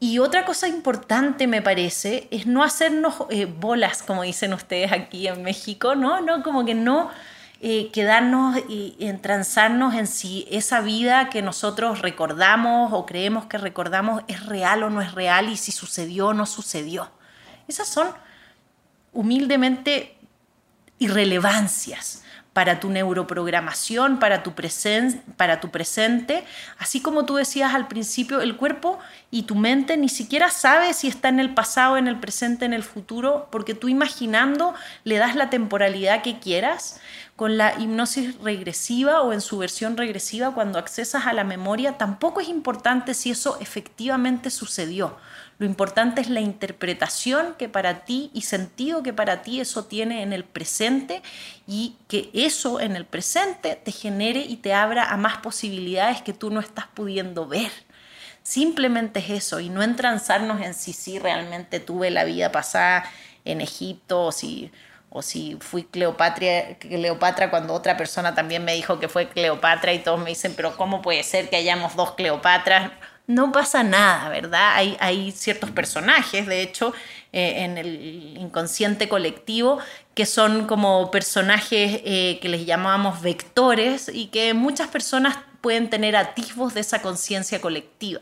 [0.00, 5.26] Y otra cosa importante me parece es no hacernos eh, bolas, como dicen ustedes aquí
[5.26, 6.20] en México, ¿no?
[6.20, 7.10] no como que no
[7.60, 14.22] eh, quedarnos y entransarnos en si esa vida que nosotros recordamos o creemos que recordamos
[14.28, 17.10] es real o no es real y si sucedió o no sucedió.
[17.66, 18.06] Esas son
[19.12, 20.17] humildemente
[20.98, 22.22] irrelevancias
[22.58, 24.52] para tu neuroprogramación, para tu,
[25.36, 26.42] para tu presente.
[26.78, 28.98] Así como tú decías al principio, el cuerpo
[29.30, 32.72] y tu mente ni siquiera sabe si está en el pasado, en el presente, en
[32.72, 37.00] el futuro, porque tú imaginando le das la temporalidad que quieras.
[37.36, 42.40] Con la hipnosis regresiva o en su versión regresiva, cuando accesas a la memoria, tampoco
[42.40, 45.16] es importante si eso efectivamente sucedió.
[45.58, 50.22] Lo importante es la interpretación que para ti y sentido que para ti eso tiene
[50.22, 51.20] en el presente
[51.66, 56.32] y que eso en el presente te genere y te abra a más posibilidades que
[56.32, 57.72] tú no estás pudiendo ver.
[58.44, 63.04] Simplemente es eso y no entransarnos en si sí realmente tuve la vida pasada
[63.44, 64.70] en Egipto o si,
[65.10, 69.98] o si fui Cleopatra, Cleopatra cuando otra persona también me dijo que fue Cleopatra y
[69.98, 72.92] todos me dicen, pero ¿cómo puede ser que hayamos dos Cleopatras?
[73.28, 74.74] No pasa nada, ¿verdad?
[74.74, 76.94] Hay, ciertos personajes, de hecho,
[77.32, 79.78] eh, en el inconsciente colectivo,
[80.14, 86.16] que son como personajes eh, que les llamamos vectores y que muchas personas pueden tener
[86.16, 88.20] atisbos de esa conciencia colectiva,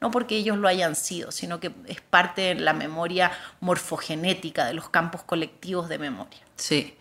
[0.00, 4.74] no porque ellos lo hayan sido, sino que es parte de la memoria morfogenética de
[4.74, 6.40] los campos colectivos de memoria.
[6.56, 6.96] Sí.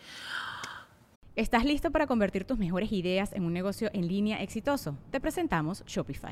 [1.36, 4.96] ¿Estás listo para convertir tus mejores ideas en un negocio en línea exitoso?
[5.10, 6.32] Te presentamos Shopify.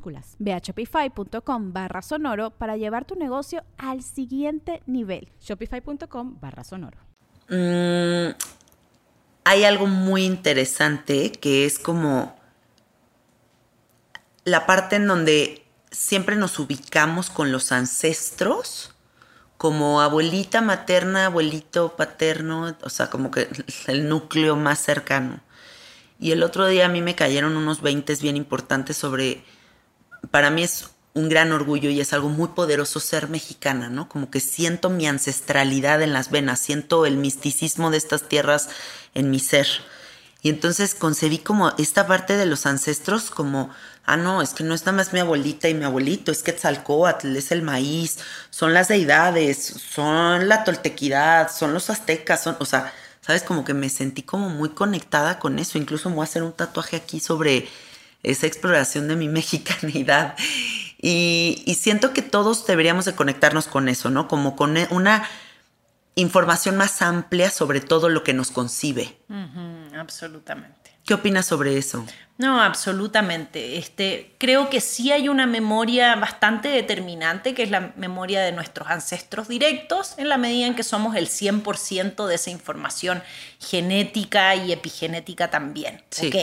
[0.39, 5.31] Ve a shopify.com barra sonoro para llevar tu negocio al siguiente nivel.
[5.39, 6.97] Shopify.com barra sonoro.
[7.49, 8.33] Mm,
[9.43, 12.35] hay algo muy interesante que es como
[14.43, 18.95] la parte en donde siempre nos ubicamos con los ancestros,
[19.57, 23.47] como abuelita materna, abuelito paterno, o sea, como que
[23.87, 25.41] el núcleo más cercano.
[26.19, 29.43] Y el otro día a mí me cayeron unos 20 bien importantes sobre
[30.29, 34.07] para mí es un gran orgullo y es algo muy poderoso ser mexicana, ¿no?
[34.07, 38.69] Como que siento mi ancestralidad en las venas, siento el misticismo de estas tierras
[39.13, 39.67] en mi ser.
[40.41, 43.69] Y entonces concebí como esta parte de los ancestros como,
[44.05, 46.53] ah, no, es que no es nada más mi abuelita y mi abuelito, es que
[46.53, 48.17] Quetzalcóatl, es el maíz,
[48.49, 53.73] son las deidades, son la toltequidad, son los aztecas, son, o sea, sabes, como que
[53.73, 55.77] me sentí como muy conectada con eso.
[55.77, 57.67] Incluso me voy a hacer un tatuaje aquí sobre
[58.23, 60.35] esa exploración de mi mexicanidad.
[61.01, 64.27] Y, siento que todos deberíamos de conectarnos con eso, ¿no?
[64.27, 65.27] Como con e, una
[66.15, 69.17] información más amplia sobre todo lo que nos concibe.
[69.97, 70.79] absolutamente.
[71.03, 72.05] ¿Qué opinas sobre eso?
[72.37, 73.79] No, absolutamente.
[73.79, 78.87] Este, creo que sí hay una memoria bastante determinante, que es la memoria de nuestros
[78.87, 83.23] ancestros directos, en la medida en que somos el 100% de esa información
[83.59, 86.03] genética y epigenética también.
[86.11, 86.27] Sí.
[86.27, 86.35] Ok,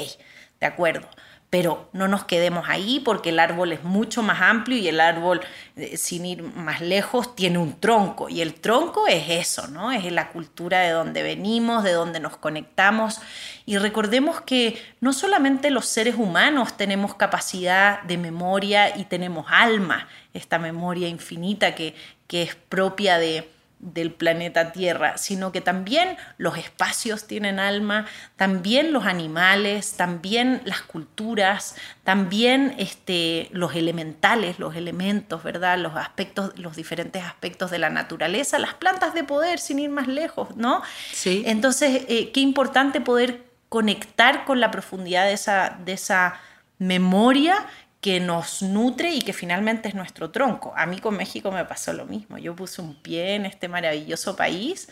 [0.59, 1.09] de acuerdo
[1.51, 5.41] pero no nos quedemos ahí porque el árbol es mucho más amplio y el árbol,
[5.77, 8.29] eh, sin ir más lejos, tiene un tronco.
[8.29, 9.91] Y el tronco es eso, ¿no?
[9.91, 13.21] Es la cultura de donde venimos, de donde nos conectamos.
[13.65, 20.07] Y recordemos que no solamente los seres humanos tenemos capacidad de memoria y tenemos alma,
[20.35, 21.95] esta memoria infinita que,
[22.27, 23.49] que es propia de
[23.81, 30.83] del planeta Tierra, sino que también los espacios tienen alma, también los animales, también las
[30.83, 35.79] culturas, también este, los elementales, los elementos, ¿verdad?
[35.79, 40.09] Los aspectos, los diferentes aspectos de la naturaleza, las plantas de poder, sin ir más
[40.09, 40.83] lejos, ¿no?
[41.13, 41.45] Sí.
[41.47, 46.41] Entonces, eh, qué importante poder conectar con la profundidad de esa, de esa
[46.79, 47.67] memoria
[48.01, 50.73] que nos nutre y que finalmente es nuestro tronco.
[50.77, 52.39] A mí con México me pasó lo mismo.
[52.39, 54.89] Yo puse un pie en este maravilloso país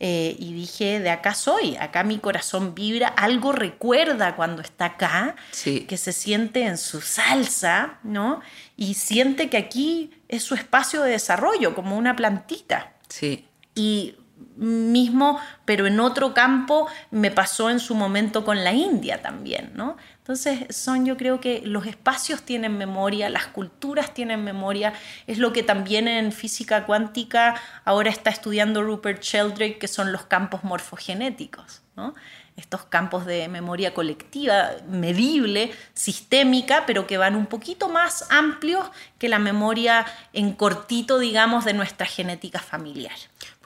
[0.00, 5.34] eh, y dije, de acá soy, acá mi corazón vibra, algo recuerda cuando está acá,
[5.64, 8.40] que se siente en su salsa, ¿no?
[8.76, 12.92] Y siente que aquí es su espacio de desarrollo, como una plantita.
[13.08, 13.46] Sí.
[13.74, 14.14] Y
[14.58, 19.96] mismo, pero en otro campo, me pasó en su momento con la India también, ¿no?
[20.18, 24.92] Entonces, son yo creo que los espacios tienen memoria, las culturas tienen memoria,
[25.26, 30.26] es lo que también en física cuántica ahora está estudiando Rupert Sheldrake, que son los
[30.26, 32.14] campos morfogenéticos, ¿no?
[32.58, 39.28] estos campos de memoria colectiva, medible, sistémica, pero que van un poquito más amplios que
[39.28, 43.14] la memoria en cortito, digamos, de nuestra genética familiar.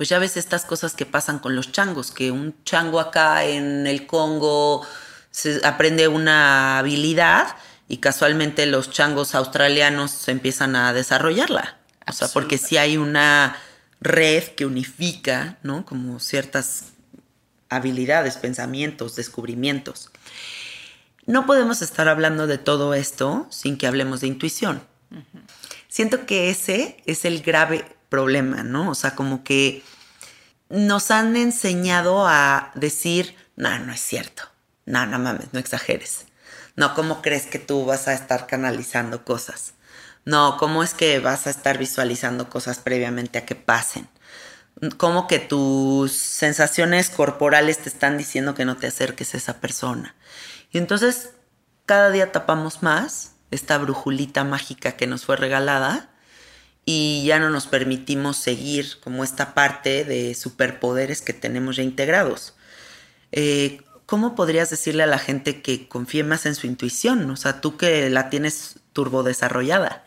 [0.03, 3.87] Pues ya ves estas cosas que pasan con los changos, que un chango acá en
[3.87, 4.85] el Congo
[5.31, 7.55] se aprende una habilidad
[7.87, 11.79] y casualmente los changos australianos empiezan a desarrollarla.
[12.09, 13.57] O sea, porque si hay una
[14.01, 15.87] red que unifica, ¿no?
[15.87, 16.87] Como ciertas
[17.69, 20.11] habilidades, pensamientos, descubrimientos.
[21.27, 24.83] No podemos estar hablando de todo esto sin que hablemos de intuición.
[25.87, 28.91] Siento que ese es el grave problema, ¿no?
[28.91, 29.85] O sea, como que
[30.73, 34.45] nos han enseñado a decir, no, no es cierto.
[34.87, 36.27] No, no mames, no exageres.
[36.77, 39.75] No, ¿cómo crees que tú vas a estar canalizando cosas?
[40.25, 44.09] No, ¿cómo es que vas a estar visualizando cosas previamente a que pasen?
[44.97, 50.17] como que tus sensaciones corporales te están diciendo que no te acerques a esa persona.
[50.73, 51.31] Y entonces
[51.87, 56.12] cada día tapamos más esta brujulita mágica que nos fue regalada
[56.85, 62.55] y ya no nos permitimos seguir como esta parte de superpoderes que tenemos ya integrados.
[63.31, 67.31] Eh, ¿Cómo podrías decirle a la gente que confíe más en su intuición?
[67.31, 70.05] O sea, tú que la tienes turbo desarrollada.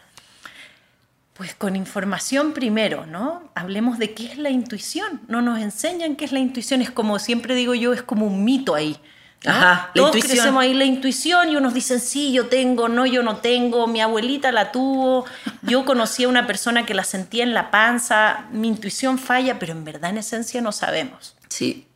[1.34, 3.52] Pues con información primero, ¿no?
[3.56, 5.22] Hablemos de qué es la intuición.
[5.28, 6.82] No nos enseñan qué es la intuición.
[6.82, 8.98] Es como siempre digo yo, es como un mito ahí.
[9.46, 10.38] Ajá, la Todos intuición.
[10.38, 14.02] crecemos ahí la intuición y unos dicen, sí, yo tengo, no, yo no tengo, mi
[14.02, 15.26] abuelita la tuvo,
[15.62, 19.74] yo conocí a una persona que la sentía en la panza, mi intuición falla, pero
[19.74, 21.36] en verdad en esencia no sabemos.
[21.48, 21.88] Sí.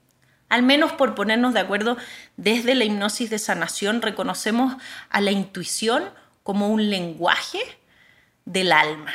[0.50, 1.98] Al menos por ponernos de acuerdo,
[2.38, 4.76] desde la hipnosis de sanación reconocemos
[5.10, 6.04] a la intuición
[6.44, 7.60] como un lenguaje
[8.46, 9.14] del alma.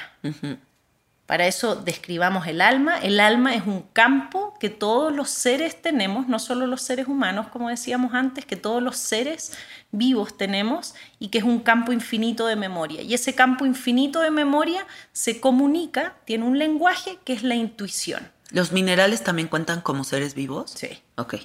[1.26, 2.98] Para eso describamos el alma.
[2.98, 7.46] El alma es un campo que todos los seres tenemos, no solo los seres humanos,
[7.48, 9.52] como decíamos antes, que todos los seres
[9.90, 13.00] vivos tenemos y que es un campo infinito de memoria.
[13.00, 18.30] Y ese campo infinito de memoria se comunica, tiene un lenguaje que es la intuición.
[18.50, 20.72] ¿Los minerales también cuentan como seres vivos?
[20.76, 21.02] Sí.
[21.16, 21.36] Ok.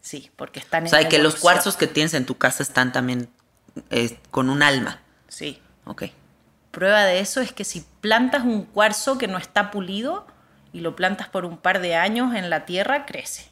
[0.00, 2.62] Sí, porque están O en sea, y que los cuarzos que tienes en tu casa
[2.62, 3.28] están también
[3.90, 5.00] eh, con un alma.
[5.28, 5.60] Sí.
[5.84, 6.04] Ok.
[6.70, 10.26] Prueba de eso es que si plantas un cuarzo que no está pulido
[10.72, 13.48] y lo plantas por un par de años en la tierra, crece.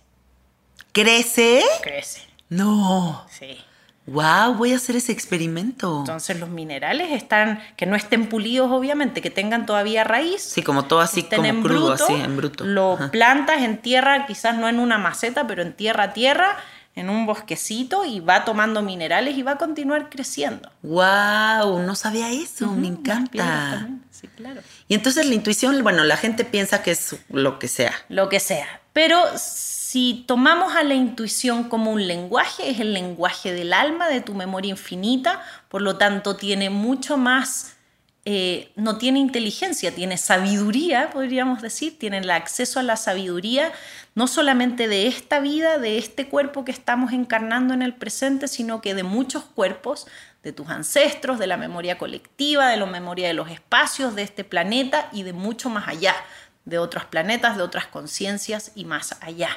[0.93, 1.63] ¿Crece?
[1.83, 2.23] Crece.
[2.49, 3.27] No.
[3.29, 3.59] Sí.
[4.07, 5.99] Wow, voy a hacer ese experimento.
[5.99, 10.43] Entonces los minerales están, que no estén pulidos obviamente, que tengan todavía raíz.
[10.43, 12.65] Sí, como todo así, como en crudo, bruto, así, en bruto.
[12.65, 13.11] Lo Ajá.
[13.11, 16.57] plantas en tierra, quizás no en una maceta, pero en tierra a tierra,
[16.99, 20.71] en un bosquecito y va tomando minerales y va a continuar creciendo.
[20.83, 23.89] Wow, no sabía eso, me encanta.
[24.11, 24.61] Sí, claro.
[24.89, 27.95] Y entonces la intuición, bueno, la gente piensa que es lo que sea.
[28.09, 28.81] lo que sea.
[28.93, 34.21] Pero si tomamos a la intuición como un lenguaje, es el lenguaje del alma, de
[34.21, 37.77] tu memoria infinita, por lo tanto tiene mucho más,
[38.31, 43.73] eh, no tiene inteligencia, tiene sabiduría, podríamos decir, tiene el acceso a la sabiduría,
[44.15, 48.83] no solamente de esta vida, de este cuerpo que estamos encarnando en el presente, sino
[48.83, 50.07] que de muchos cuerpos,
[50.43, 54.45] de tus ancestros, de la memoria colectiva, de la memoria de los espacios, de este
[54.45, 56.15] planeta y de mucho más allá
[56.67, 59.57] de otros planetas, de otras conciencias y más allá.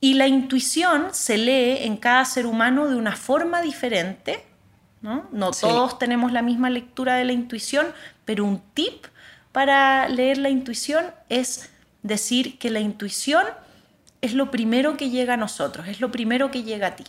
[0.00, 4.44] Y la intuición se lee en cada ser humano de una forma diferente,
[5.00, 5.28] ¿no?
[5.32, 5.60] No Sí.
[5.62, 7.86] todos tenemos la misma lectura de la intuición,
[8.24, 9.06] pero un tip
[9.52, 11.70] para leer la intuición es
[12.02, 13.44] decir que la intuición
[14.20, 17.04] es lo primero que llega a nosotros, es lo primero que llega a ti.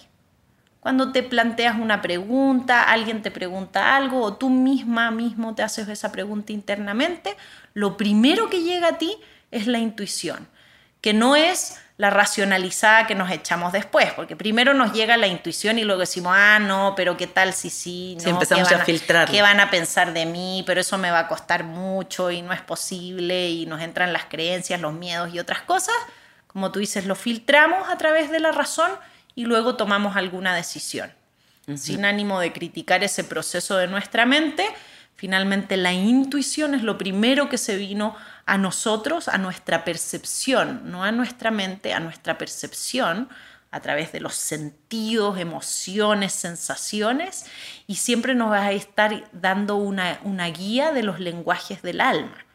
[0.79, 5.87] Cuando te planteas una pregunta, alguien te pregunta algo o tú misma mismo te haces
[5.89, 7.35] esa pregunta internamente,
[7.73, 9.17] lo primero que llega a ti
[9.51, 10.47] es la intuición,
[11.01, 15.79] que no es la racionalizada que nos echamos después, porque primero nos llega la intuición
[15.79, 18.81] y luego decimos, ah, no, pero qué tal si sí, no, Sí, empezamos ¿qué van
[18.81, 19.31] a filtrar.
[19.31, 20.63] ¿Qué van a pensar de mí?
[20.67, 24.25] Pero eso me va a costar mucho y no es posible y nos entran las
[24.25, 25.95] creencias, los miedos y otras cosas.
[26.45, 28.91] Como tú dices, lo filtramos a través de la razón
[29.33, 31.11] y luego tomamos alguna decisión.
[31.75, 34.65] Sin ánimo de criticar ese proceso de nuestra mente,
[35.17, 38.15] finalmente la intuición es lo primero que se vino
[38.45, 43.27] a nosotros, a nuestra percepción, no a nuestra mente, a nuestra percepción,
[43.71, 47.45] a través de los sentidos, emociones, sensaciones,
[47.85, 52.45] y siempre nos va a estar dando una, una guía de los lenguajes del alma,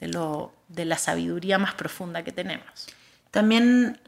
[0.00, 2.88] de, lo, de la sabiduría más profunda que tenemos.
[3.30, 4.00] También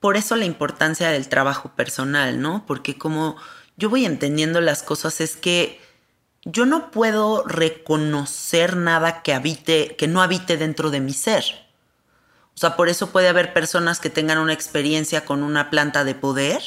[0.00, 2.64] por eso la importancia del trabajo personal, ¿no?
[2.66, 3.36] Porque como
[3.76, 5.80] yo voy entendiendo las cosas es que
[6.44, 11.44] yo no puedo reconocer nada que habite, que no habite dentro de mi ser.
[12.54, 16.14] O sea, por eso puede haber personas que tengan una experiencia con una planta de
[16.14, 16.60] poder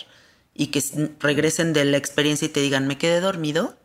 [0.54, 0.82] y que
[1.20, 3.78] regresen de la experiencia y te digan, me quedé dormido.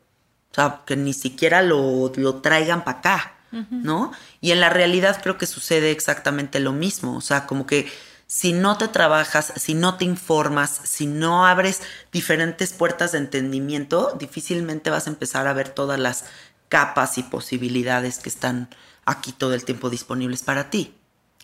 [0.52, 3.36] O sea, que ni siquiera lo, lo traigan para acá,
[3.70, 4.12] ¿no?
[4.40, 7.16] Y en la realidad creo que sucede exactamente lo mismo.
[7.16, 7.90] O sea, como que
[8.26, 14.16] si no te trabajas, si no te informas, si no abres diferentes puertas de entendimiento,
[14.18, 16.24] difícilmente vas a empezar a ver todas las
[16.68, 18.68] capas y posibilidades que están
[19.04, 20.92] aquí todo el tiempo disponibles para ti.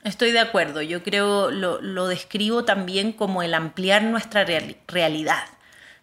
[0.03, 5.45] Estoy de acuerdo, yo creo, lo, lo describo también como el ampliar nuestra reali- realidad,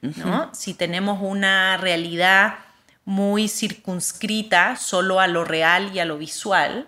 [0.02, 0.50] ¿no?
[0.54, 2.60] Si tenemos una realidad
[3.04, 6.88] muy circunscrita solo a lo real y a lo visual,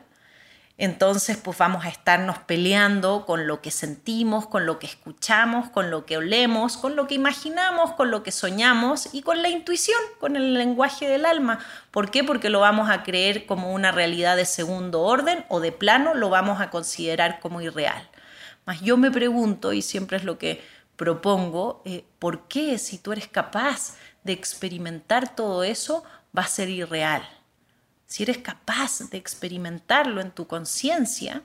[0.82, 5.92] entonces pues vamos a estarnos peleando con lo que sentimos, con lo que escuchamos, con
[5.92, 10.00] lo que olemos, con lo que imaginamos, con lo que soñamos y con la intuición,
[10.20, 11.60] con el lenguaje del alma.
[11.92, 12.24] ¿Por qué?
[12.24, 16.32] Porque lo vamos a creer como una realidad de segundo orden o de plano lo
[16.32, 18.10] vamos a considerar como irreal.
[18.66, 20.64] Mas yo me pregunto, y siempre es lo que
[20.96, 26.04] propongo, eh, ¿por qué si tú eres capaz de experimentar todo eso
[26.36, 27.22] va a ser irreal?
[28.12, 31.44] Si eres capaz de experimentarlo en tu conciencia,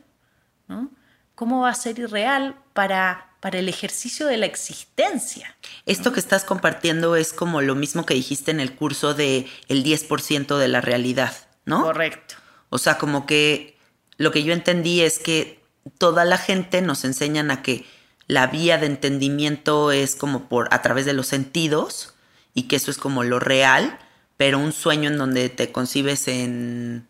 [0.66, 0.90] ¿no?
[1.36, 5.54] ¿cómo va a ser irreal para, para el ejercicio de la existencia?
[5.84, 9.84] Esto que estás compartiendo es como lo mismo que dijiste en el curso de el
[9.84, 11.36] 10% de la realidad,
[11.66, 11.84] ¿no?
[11.84, 12.34] Correcto.
[12.70, 13.78] O sea, como que
[14.16, 15.62] lo que yo entendí es que
[15.98, 17.86] toda la gente nos enseñan a que
[18.26, 22.14] la vía de entendimiento es como por a través de los sentidos
[22.54, 24.00] y que eso es como lo real,
[24.36, 27.06] pero un sueño en donde te concibes en,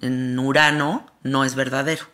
[0.00, 2.06] en Urano no es verdadero.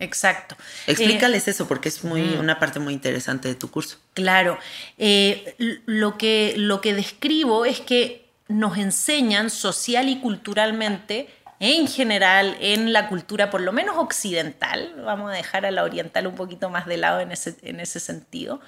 [0.00, 0.56] Exacto.
[0.86, 2.40] Explícales eh, eso porque es muy mm.
[2.40, 3.98] una parte muy interesante de tu curso.
[4.14, 4.58] Claro.
[4.98, 5.54] Eh,
[5.86, 11.28] lo, que, lo que describo es que nos enseñan social y culturalmente
[11.60, 16.26] en general en la cultura, por lo menos occidental, vamos a dejar a la oriental
[16.26, 18.60] un poquito más de lado en ese, en ese sentido,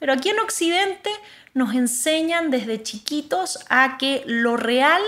[0.00, 1.10] pero aquí en Occidente
[1.54, 5.02] nos enseñan desde chiquitos a que lo real,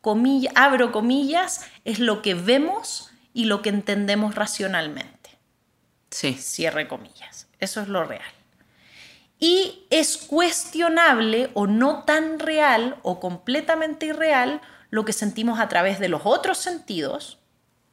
[0.00, 5.38] comilla, abro comillas, es lo que vemos y lo que entendemos racionalmente.
[6.10, 6.34] Sí.
[6.34, 7.46] Cierre comillas.
[7.60, 8.32] Eso es lo real.
[9.38, 16.00] Y es cuestionable o no tan real o completamente irreal lo que sentimos a través
[16.00, 17.38] de los otros sentidos,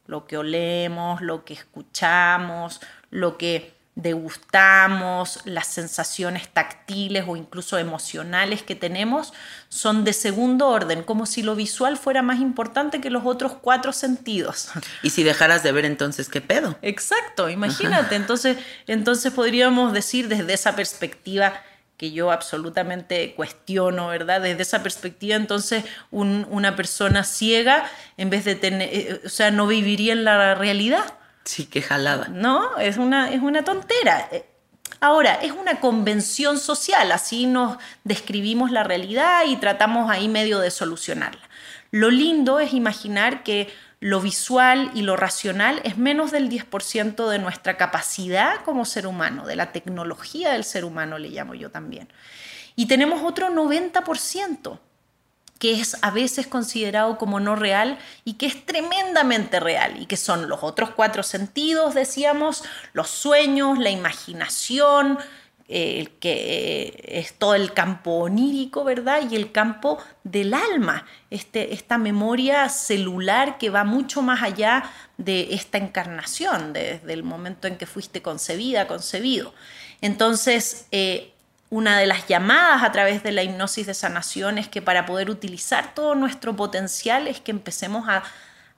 [0.06, 2.80] lo que olemos, lo que escuchamos,
[3.10, 9.32] lo que degustamos, las sensaciones táctiles o incluso emocionales que tenemos
[9.70, 13.92] son de segundo orden, como si lo visual fuera más importante que los otros cuatro
[13.92, 14.70] sentidos.
[15.02, 16.76] Y si dejaras de ver entonces, ¿qué pedo?
[16.82, 21.54] Exacto, imagínate, entonces, entonces podríamos decir desde esa perspectiva
[21.96, 24.42] que yo absolutamente cuestiono, ¿verdad?
[24.42, 29.66] Desde esa perspectiva, entonces una persona ciega, en vez de tener, eh, o sea, no
[29.66, 31.14] viviría en la realidad.
[31.46, 32.26] Sí, qué jalada.
[32.28, 34.28] No, es una, es una tontera.
[34.32, 34.44] Eh,
[35.00, 40.72] ahora, es una convención social, así nos describimos la realidad y tratamos ahí medio de
[40.72, 41.40] solucionarla.
[41.92, 47.38] Lo lindo es imaginar que lo visual y lo racional es menos del 10% de
[47.38, 52.08] nuestra capacidad como ser humano, de la tecnología del ser humano, le llamo yo también.
[52.74, 54.78] Y tenemos otro 90%
[55.58, 60.16] que es a veces considerado como no real y que es tremendamente real y que
[60.16, 65.18] son los otros cuatro sentidos, decíamos, los sueños, la imaginación,
[65.68, 69.22] el que es todo el campo onírico, ¿verdad?
[69.28, 74.84] Y el campo del alma, este, esta memoria celular que va mucho más allá
[75.16, 79.54] de esta encarnación, desde el momento en que fuiste concebida, concebido.
[80.00, 81.32] Entonces, eh,
[81.70, 85.30] una de las llamadas a través de la hipnosis de sanación es que para poder
[85.30, 88.22] utilizar todo nuestro potencial es que empecemos a,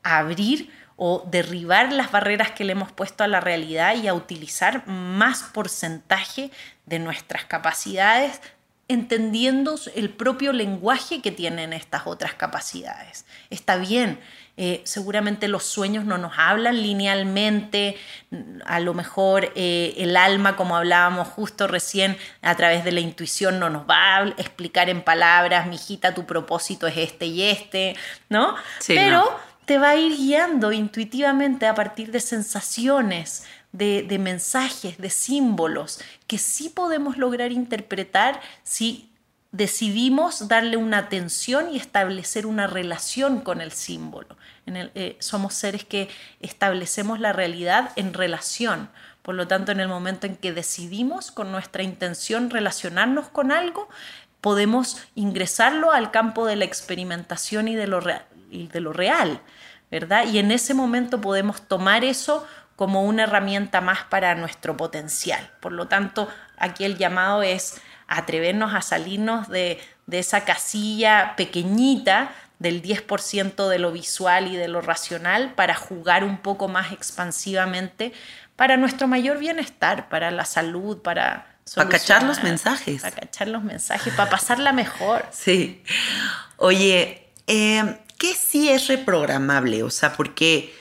[0.05, 4.87] abrir o derribar las barreras que le hemos puesto a la realidad y a utilizar
[4.87, 6.51] más porcentaje
[6.87, 8.41] de nuestras capacidades,
[8.87, 13.27] entendiendo el propio lenguaje que tienen estas otras capacidades.
[13.51, 14.19] Está bien,
[14.61, 17.97] eh, seguramente los sueños no nos hablan linealmente,
[18.67, 23.59] a lo mejor eh, el alma, como hablábamos justo recién, a través de la intuición
[23.61, 27.97] no nos va a explicar en palabras, mijita, tu propósito es este y este,
[28.29, 28.57] ¿no?
[28.87, 36.01] Pero te va a ir guiando intuitivamente a partir de sensaciones, de, mensajes, de símbolos,
[36.27, 39.13] que sí podemos lograr interpretar si
[39.53, 44.37] decidimos darle una atención y establecer una relación con el símbolo.
[44.77, 46.09] Eh, somos seres que
[46.41, 48.91] establecemos la realidad en relación.
[49.23, 53.89] Por lo tanto, en el momento en que decidimos con nuestra intención relacionarnos con algo,
[54.41, 58.01] podemos ingresarlo al campo de la experimentación y de lo,
[58.51, 59.41] y de lo real.
[59.91, 60.27] ¿verdad?
[60.27, 62.47] Y en ese momento podemos tomar eso
[62.77, 65.51] como una herramienta más para nuestro potencial.
[65.61, 72.83] Por lo tanto, aquí el llamado es atrevernos a salirnos de, esa casilla pequeñita del
[72.83, 78.13] 10% de lo visual y de lo racional para jugar un poco más expansivamente
[78.57, 81.55] para nuestro mayor bienestar, para la salud, para...
[81.75, 83.03] Para cachar los mensajes.
[83.03, 85.25] Para cachar los mensajes, para pasarla mejor.
[85.33, 85.83] Sí.
[86.57, 89.83] Oye, eh, ¿qué sí es reprogramable?
[89.85, 90.75] O sea, porque,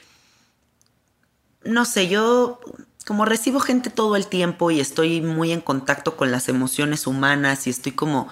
[1.64, 2.60] no sé, yo
[3.06, 7.68] como recibo gente todo el tiempo y estoy muy en contacto con las emociones humanas
[7.68, 8.30] y estoy como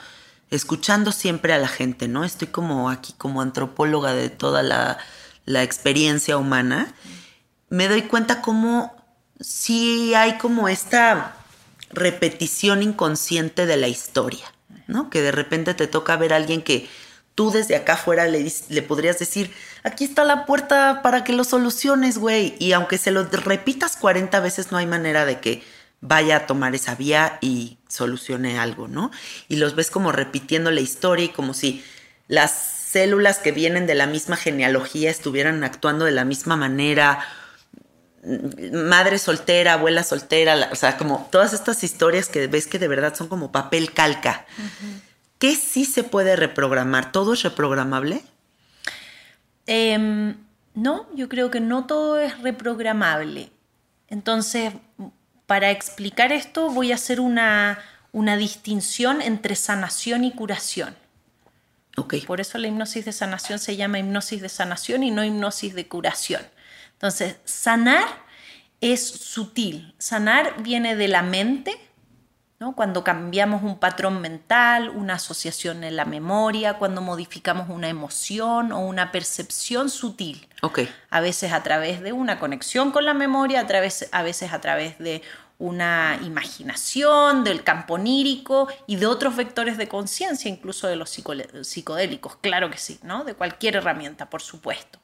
[0.51, 2.23] escuchando siempre a la gente, ¿no?
[2.23, 4.97] Estoy como aquí como antropóloga de toda la,
[5.45, 6.93] la experiencia humana.
[7.69, 8.95] Me doy cuenta como
[9.39, 11.35] sí hay como esta
[11.89, 14.45] repetición inconsciente de la historia,
[14.87, 15.09] ¿no?
[15.09, 16.87] Que de repente te toca ver a alguien que
[17.35, 21.43] tú desde acá afuera le, le podrías decir, aquí está la puerta para que lo
[21.43, 22.55] soluciones, güey.
[22.59, 25.63] Y aunque se lo repitas 40 veces, no hay manera de que
[26.01, 29.11] vaya a tomar esa vía y solucione algo, ¿no?
[29.47, 31.83] Y los ves como repitiendo la historia y como si
[32.27, 37.25] las células que vienen de la misma genealogía estuvieran actuando de la misma manera.
[38.71, 43.13] Madre soltera, abuela soltera, o sea, como todas estas historias que ves que de verdad
[43.13, 44.45] son como papel calca.
[45.37, 47.11] ¿Qué sí se puede reprogramar?
[47.11, 48.23] ¿Todo es reprogramable?
[49.67, 50.37] Em,
[50.73, 53.51] no, yo creo que no todo es reprogramable.
[54.07, 54.73] Entonces,
[55.47, 57.79] para explicar esto voy a hacer una,
[58.11, 60.95] una distinción entre sanación y curación.
[61.97, 62.15] Ok.
[62.25, 65.87] Por eso la hipnosis de sanación se llama hipnosis de sanación y no hipnosis de
[65.87, 66.41] curación.
[66.93, 68.05] Entonces, sanar
[68.81, 69.93] es sutil.
[69.97, 71.77] Sanar viene de la mente,
[72.59, 72.75] ¿no?
[72.75, 78.79] cuando cambiamos un patrón mental, una asociación en la memoria, cuando modificamos una emoción o
[78.79, 80.47] una percepción sutil.
[80.61, 80.81] Ok.
[81.09, 84.61] A veces a través de una conexión con la memoria, a, través, a veces a
[84.61, 85.21] través de
[85.57, 92.35] una imaginación, del campo onírico y de otros vectores de conciencia, incluso de los psicodélicos,
[92.41, 93.23] claro que sí, ¿no?
[93.23, 94.99] De cualquier herramienta, por supuesto.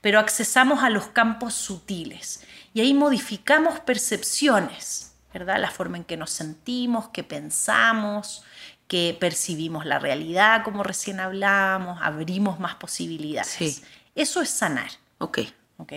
[0.00, 5.60] Pero accesamos a los campos sutiles y ahí modificamos percepciones, ¿verdad?
[5.60, 8.42] La forma en que nos sentimos, que pensamos,
[8.88, 13.50] que percibimos la realidad, como recién hablábamos, abrimos más posibilidades.
[13.50, 13.82] Sí.
[14.14, 14.90] Eso es sanar.
[15.18, 15.40] Ok.
[15.78, 15.92] ¿ok?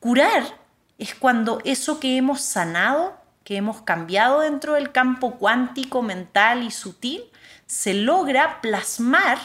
[0.00, 0.42] Curar
[0.98, 6.70] es cuando eso que hemos sanado, que hemos cambiado dentro del campo cuántico, mental y
[6.70, 7.22] sutil,
[7.66, 9.38] se logra plasmar,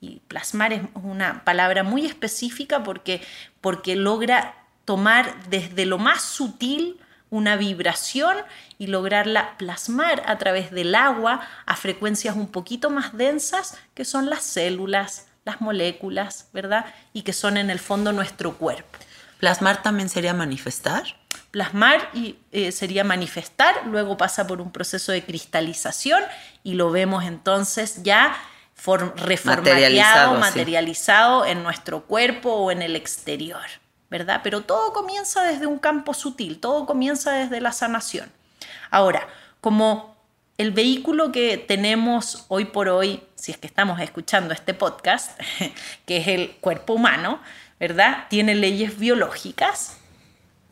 [0.00, 3.20] y plasmar es una palabra muy específica porque,
[3.60, 4.54] porque logra
[4.84, 6.98] tomar desde lo más sutil
[7.30, 8.36] una vibración
[8.78, 14.28] y lograrla plasmar a través del agua a frecuencias un poquito más densas que son
[14.28, 16.86] las células, las moléculas, ¿verdad?
[17.12, 18.98] Y que son en el fondo nuestro cuerpo.
[19.38, 21.04] ¿Plasmar también sería manifestar?
[21.50, 26.22] Plasmar y, eh, sería manifestar, luego pasa por un proceso de cristalización
[26.62, 28.36] y lo vemos entonces ya
[29.16, 30.40] reformateado, Materializado, sí.
[30.40, 33.64] materializado en nuestro cuerpo o en el exterior,
[34.10, 34.40] ¿verdad?
[34.42, 38.30] Pero todo comienza desde un campo sutil, todo comienza desde la sanación.
[38.90, 39.28] Ahora,
[39.60, 40.16] como
[40.58, 45.40] el vehículo que tenemos hoy por hoy, si es que estamos escuchando este podcast,
[46.06, 47.40] que es el cuerpo humano,
[47.78, 48.26] ¿verdad?
[48.28, 49.96] Tiene leyes biológicas.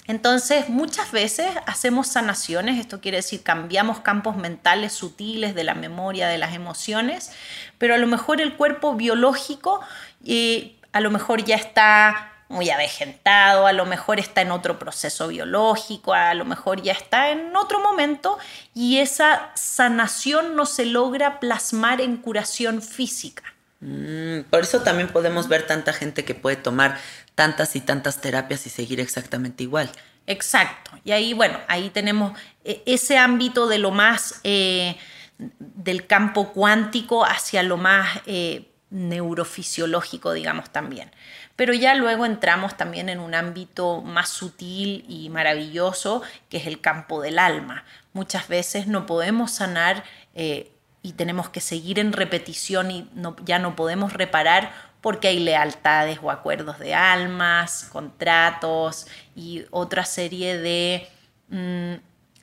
[0.06, 6.28] Entonces, muchas veces hacemos sanaciones, esto quiere decir cambiamos campos mentales sutiles de la memoria,
[6.28, 7.30] de las emociones,
[7.76, 9.80] pero a lo mejor el cuerpo biológico
[10.24, 15.28] eh, a lo mejor ya está muy avejentado, a lo mejor está en otro proceso
[15.28, 18.38] biológico, a lo mejor ya está en otro momento
[18.74, 23.42] y esa sanación no se logra plasmar en curación física.
[23.80, 26.98] Mm, por eso también podemos ver tanta gente que puede tomar
[27.34, 29.90] tantas y tantas terapias y seguir exactamente igual.
[30.26, 30.90] Exacto.
[31.04, 34.96] Y ahí, bueno, ahí tenemos eh, ese ámbito de lo más eh,
[35.38, 41.10] del campo cuántico hacia lo más eh, neurofisiológico, digamos también.
[41.58, 46.80] Pero ya luego entramos también en un ámbito más sutil y maravilloso, que es el
[46.80, 47.84] campo del alma.
[48.12, 50.04] Muchas veces no podemos sanar
[50.36, 50.70] eh,
[51.02, 53.10] y tenemos que seguir en repetición y
[53.44, 60.58] ya no podemos reparar porque hay lealtades o acuerdos de almas, contratos y otra serie
[60.58, 61.08] de
[61.48, 61.94] mm,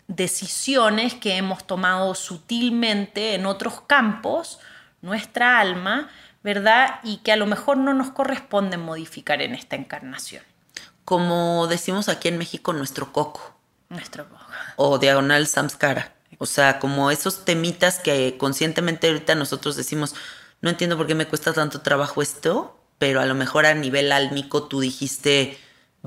[0.10, 4.60] decisiones que hemos tomado sutilmente en otros campos,
[5.02, 6.10] nuestra alma,
[6.46, 7.00] ¿verdad?
[7.02, 10.44] Y que a lo mejor no nos corresponden modificar en esta encarnación.
[11.04, 13.58] Como decimos aquí en México, nuestro coco
[13.90, 14.28] Nuestro
[14.76, 16.14] o diagonal samskara.
[16.38, 20.14] O sea, como esos temitas que conscientemente ahorita nosotros decimos,
[20.62, 24.12] no entiendo por qué me cuesta tanto trabajo esto, pero a lo mejor a nivel
[24.12, 25.58] álmico tú dijiste,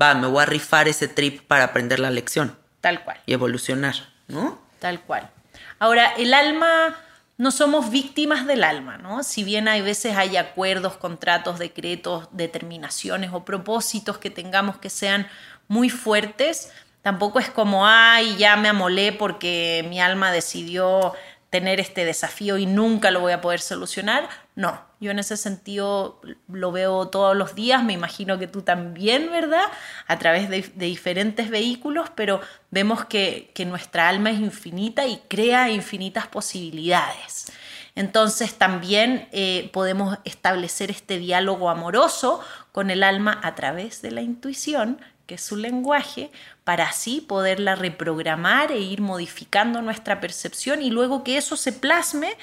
[0.01, 3.19] va, me voy a rifar ese trip para aprender la lección Tal cual.
[3.25, 3.95] y evolucionar,
[4.29, 4.57] ¿no?
[4.79, 5.29] Tal cual.
[5.79, 6.95] Ahora, el alma,
[7.39, 9.23] no somos víctimas del alma, ¿no?
[9.23, 15.25] Si bien hay veces hay acuerdos, contratos, decretos, determinaciones o propósitos que tengamos que sean
[15.69, 16.69] muy fuertes,
[17.01, 21.13] tampoco es como, ay, ya me amolé porque mi alma decidió
[21.49, 24.27] tener este desafío y nunca lo voy a poder solucionar.
[24.55, 29.31] No, yo en ese sentido lo veo todos los días, me imagino que tú también,
[29.31, 29.65] ¿verdad?
[30.07, 32.41] A través de, diferentes vehículos, pero
[32.71, 37.51] vemos que, que nuestra alma es infinita y crea infinitas posibilidades.
[37.95, 42.39] Entonces también eh, podemos establecer este diálogo amoroso
[42.71, 46.31] con el alma a través de la intuición, que es su lenguaje,
[46.63, 52.37] para así poderla reprogramar e ir modificando nuestra percepción y luego que eso se plasme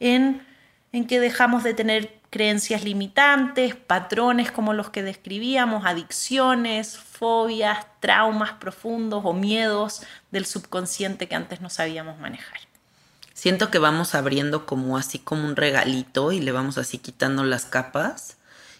[0.00, 0.44] en,
[0.92, 8.52] en que dejamos de tener creencias limitantes, patrones como los que describíamos, adicciones, fobias, traumas
[8.52, 12.60] profundos o miedos del subconsciente que antes no sabíamos manejar.
[13.34, 17.64] Siento que vamos abriendo como así como un regalito y le vamos así quitando las
[17.64, 18.36] capas.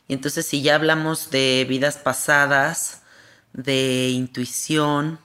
[0.09, 3.03] Y entonces si ya hablamos de vidas pasadas,
[3.53, 5.19] de intuición,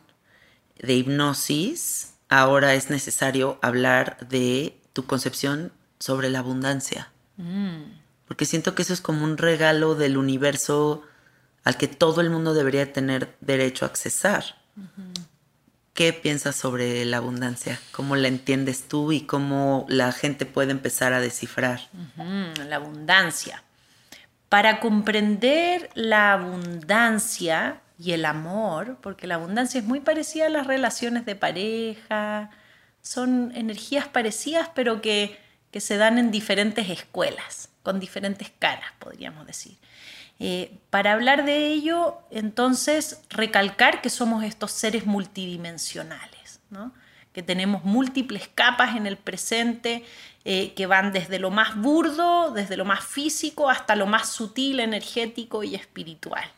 [0.80, 7.12] de hipnosis, ahora es necesario hablar de tu concepción sobre la abundancia.
[8.28, 11.04] Porque siento que eso es como un regalo del universo
[11.64, 14.44] al que todo el mundo debería tener derecho a accesar.
[15.98, 17.80] ¿qué piensas sobre la abundancia?
[17.92, 21.90] ¿Cómo la entiendes tú y cómo la gente puede empezar a descifrar?
[22.16, 23.64] la abundancia.
[24.48, 30.68] Para comprender la abundancia y el amor, porque la abundancia es muy parecida a las
[30.68, 32.52] relaciones de pareja,
[33.02, 35.36] son energías parecidas pero que,
[35.78, 39.78] que se dan en diferentes escuelas, con diferentes caras, podríamos decir.
[40.40, 46.62] Eh, para hablar de ello, entonces, recalcar que somos estos seres multidimensionales,
[47.32, 50.04] que tenemos múltiples capas en el presente,
[50.46, 54.80] eh, que van desde lo más burdo, desde lo más físico, hasta lo más sutil,
[54.80, 56.50] energético y espiritual.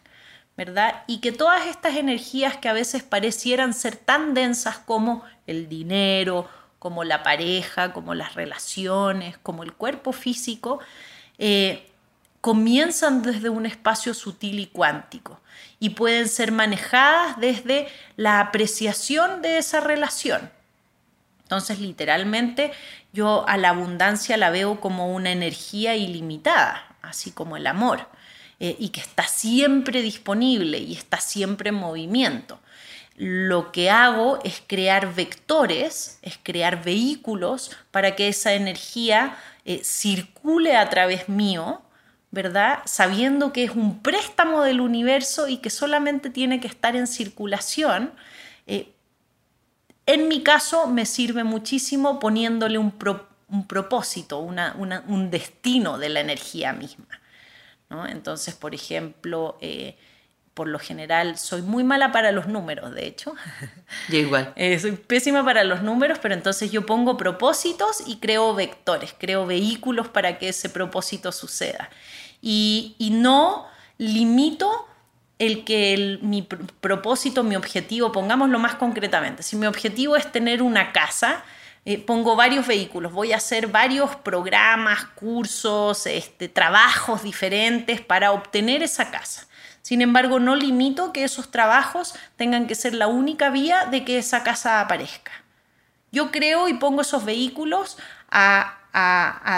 [0.55, 1.03] ¿verdad?
[1.07, 6.49] Y que todas estas energías que a veces parecieran ser tan densas como el dinero,
[6.79, 10.79] como la pareja, como las relaciones, como el cuerpo físico,
[11.37, 11.89] eh,
[12.41, 15.41] comienzan desde un espacio sutil y cuántico
[15.79, 20.49] y pueden ser manejadas desde la apreciación de esa relación.
[21.43, 22.71] Entonces, literalmente,
[23.11, 28.07] yo a la abundancia la veo como una energía ilimitada, así como el amor,
[28.59, 32.59] eh, y que está siempre disponible y está siempre en movimiento.
[33.21, 40.75] Lo que hago es crear vectores, es crear vehículos para que esa energía eh, circule
[40.75, 41.83] a través mío
[42.31, 42.79] ¿verdad?
[42.85, 48.11] Sabiendo que es un préstamo del universo y que solamente tiene que estar en circulación.
[48.67, 48.93] Eh,
[50.05, 52.91] en mi caso me sirve muchísimo poniéndole un,
[53.67, 57.07] propósito, un destino de la energía misma.
[58.07, 59.97] Entonces, por ejemplo, eh,
[60.59, 63.33] por lo general soy muy mala para los números, de hecho.
[64.09, 64.51] Yo igual.
[64.57, 69.45] Eh, soy pésima para los números, pero entonces yo pongo propósitos y creo vectores, creo
[69.45, 71.89] vehículos para que ese propósito suceda.
[72.41, 74.85] Y, no limito
[75.37, 80.91] el que mi propósito, mi objetivo, pongámoslo más concretamente, si mi objetivo es tener una
[80.91, 81.45] casa,
[81.85, 88.83] eh, pongo varios vehículos, voy a hacer varios programas, cursos, este, trabajos diferentes para obtener
[88.83, 89.48] esa casa.
[89.89, 94.19] Sin embargo, no limito que esos trabajos tengan que ser la única vía de que
[94.19, 95.31] esa casa aparezca.
[96.11, 97.97] Yo creo y pongo esos vehículos
[98.29, 98.75] a,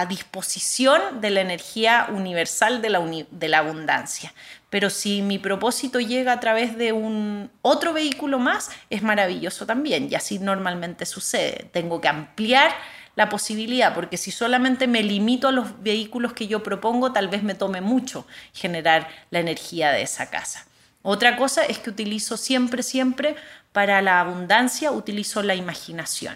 [0.08, 4.34] disposición de la energía universal de la, de la abundancia.
[4.70, 10.08] Pero si mi propósito llega a través de un otro vehículo más, es maravilloso también.
[10.10, 11.70] Y así normalmente sucede.
[11.74, 12.72] Tengo que ampliar
[13.16, 17.44] la posibilidad, porque si solamente me limito a los vehículos que yo propongo, tal vez
[17.44, 20.66] me tome mucho generar la energía de esa casa.
[21.04, 23.36] Otra cosa es que utilizo siempre, siempre
[23.72, 26.36] para la abundancia, utilizo la imaginación.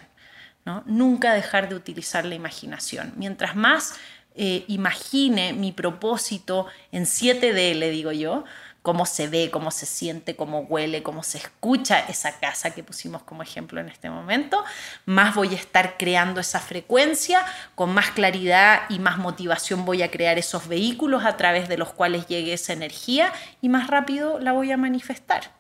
[0.66, 0.84] ¿no?
[0.88, 3.14] Nunca dejar de utilizar la imaginación.
[3.16, 3.94] Mientras más
[4.36, 8.44] eh, imagine mi propósito en 7D, le digo yo,
[8.86, 13.24] cómo se ve, cómo se siente, cómo huele, cómo se escucha esa casa que pusimos
[13.24, 14.64] como ejemplo en este momento,
[15.08, 20.12] más voy a estar creando esa frecuencia, con más claridad y más motivación voy a
[20.12, 24.52] crear esos vehículos a través de los cuales llegue esa energía y más rápido la
[24.52, 25.52] voy a manifestar.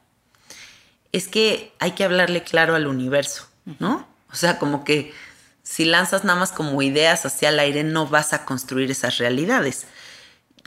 [1.11, 3.47] Es que hay que hablarle claro al universo,
[3.79, 4.07] ¿no?
[4.31, 5.15] O sea, como que
[5.63, 9.87] si lanzas nada más como ideas hacia el aire, no vas a construir esas realidades.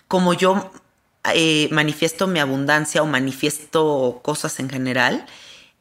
[0.08, 0.72] Como yo
[1.34, 5.26] eh, manifiesto mi abundancia o manifiesto cosas en general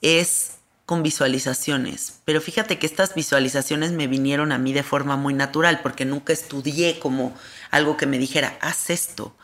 [0.01, 2.21] es con visualizaciones.
[2.23, 6.31] Pero fíjate que estas visualizaciones me vinieron a mí de forma muy natural porque nunca
[6.31, 7.35] estudié como
[7.71, 9.35] algo que me dijera, haz esto.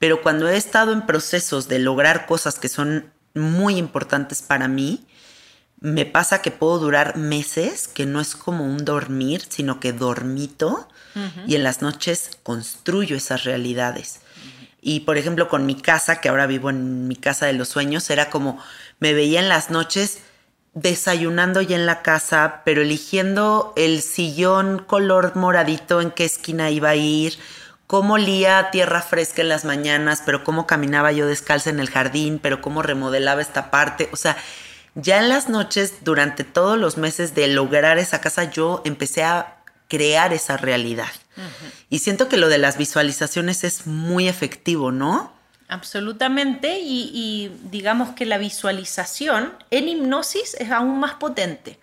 [0.00, 5.06] Pero cuando he estado en procesos de lograr cosas que son muy importantes para mí,
[5.78, 10.88] me pasa que puedo durar meses, que no es como un dormir, sino que dormito
[11.46, 14.20] y en las noches construyo esas realidades.
[14.80, 18.08] Y por ejemplo, con mi casa, que ahora vivo en mi casa de los sueños,
[18.10, 18.58] era como
[18.98, 20.20] me veía en las noches
[20.74, 26.90] desayunando ya en la casa, pero eligiendo el sillón color moradito en qué esquina iba
[26.90, 27.38] a ir,
[27.86, 32.38] cómo olía tierra fresca en las mañanas, pero cómo caminaba yo descalza en el jardín,
[32.40, 34.08] pero cómo remodelaba esta parte.
[34.12, 34.36] O sea,
[34.94, 39.56] ya en las noches, durante todos los meses de lograr esa casa, yo empecé a
[39.88, 41.10] crear esa realidad.
[41.88, 45.32] Y siento que lo de las visualizaciones es muy efectivo, ¿no?
[45.68, 51.78] Absolutamente, y, digamos que la visualización en hipnosis es aún más potente,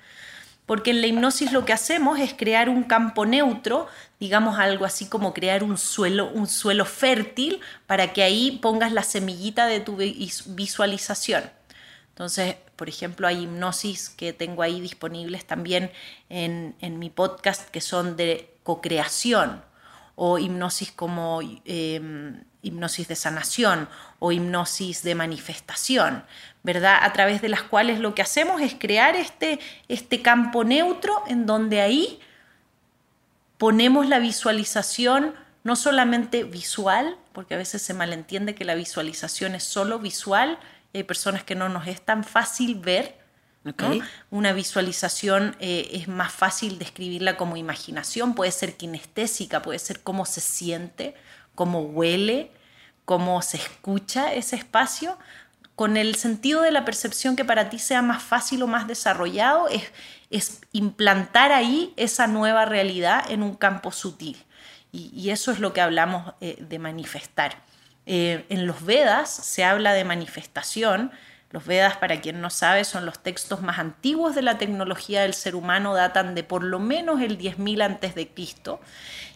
[0.66, 3.88] porque en la hipnosis lo que hacemos es crear un campo neutro,
[4.20, 9.04] digamos algo así como crear un suelo, un suelo fértil para que ahí pongas la
[9.04, 11.50] semillita de tu visualización.
[12.10, 15.92] Entonces, por ejemplo, hay hipnosis que tengo ahí disponibles también
[16.30, 19.64] en, mi podcast que son de co-creación
[20.16, 23.88] o hipnosis como em, hipnosis de sanación
[24.20, 26.26] o hipnosis de manifestación,
[26.64, 27.00] ¿verdad?
[27.02, 31.46] A través de las cuales lo que hacemos es crear este, este campo neutro en
[31.46, 32.20] donde ahí
[33.58, 39.64] ponemos la visualización no solamente visual, porque a veces se malentiende que la visualización es
[39.64, 40.60] solo visual,
[40.92, 43.17] y hay personas que no nos es tan fácil ver.
[44.30, 50.26] Una visualización eh, es más fácil describirla como imaginación, puede ser kinestésica, puede ser cómo
[50.26, 51.16] se siente,
[51.56, 52.52] cómo huele,
[53.06, 55.18] cómo se escucha ese espacio,
[55.76, 59.68] con el sentido de la percepción que para ti sea más fácil o más desarrollado,
[59.70, 59.84] es,
[60.32, 64.44] es implantar ahí esa nueva realidad en un campo sutil.
[64.92, 67.58] Y, eso es lo que hablamos eh, de manifestar.
[68.06, 71.12] Eh, en los Vedas se habla de manifestación.
[71.50, 75.34] Los Vedas, para quien no sabe, son los textos más antiguos de la tecnología del
[75.34, 78.82] ser humano, datan de por lo menos el 10.000 antes de Cristo.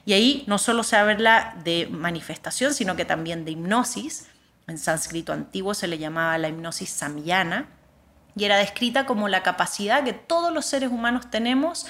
[0.06, 4.28] Y ahí no solo se habla de manifestación, sino que también de hipnosis.
[4.68, 7.68] En sánscrito antiguo se le llamaba la hipnosis samyana
[8.36, 11.86] y era descrita como la capacidad que todos los seres humanos tenemos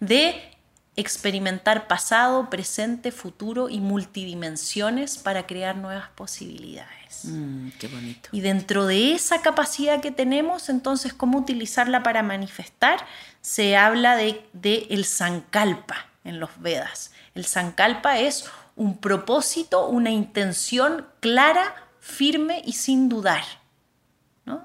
[0.00, 0.51] de
[0.96, 7.24] experimentar pasado, presente, futuro y multidimensiones para crear nuevas posibilidades.
[7.24, 8.28] Mm, qué bonito.
[8.32, 13.06] Y dentro de esa capacidad que tenemos, entonces, cómo utilizarla para manifestar,
[13.40, 17.12] se habla de, de el sankalpa en los Vedas.
[17.34, 18.44] El sankalpa es
[18.76, 23.42] un propósito, una intención clara, firme y sin dudar.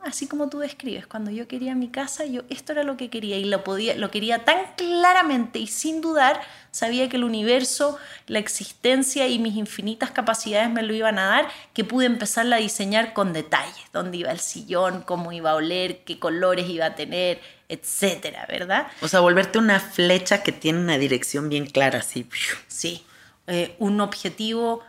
[0.03, 3.37] Así como tú describes, cuando yo quería mi casa, yo esto era lo que quería
[3.37, 8.39] y lo, podía, lo quería tan claramente y sin dudar, sabía que el universo, la
[8.39, 13.13] existencia y mis infinitas capacidades me lo iban a dar, que pude empezarla a diseñar
[13.13, 17.39] con detalles, dónde iba el sillón, cómo iba a oler, qué colores iba a tener,
[17.69, 18.87] etcétera, ¿verdad?
[19.01, 22.27] O sea, volverte una flecha que tiene una dirección bien clara, así.
[22.67, 23.05] Sí,
[23.45, 24.83] eh, un objetivo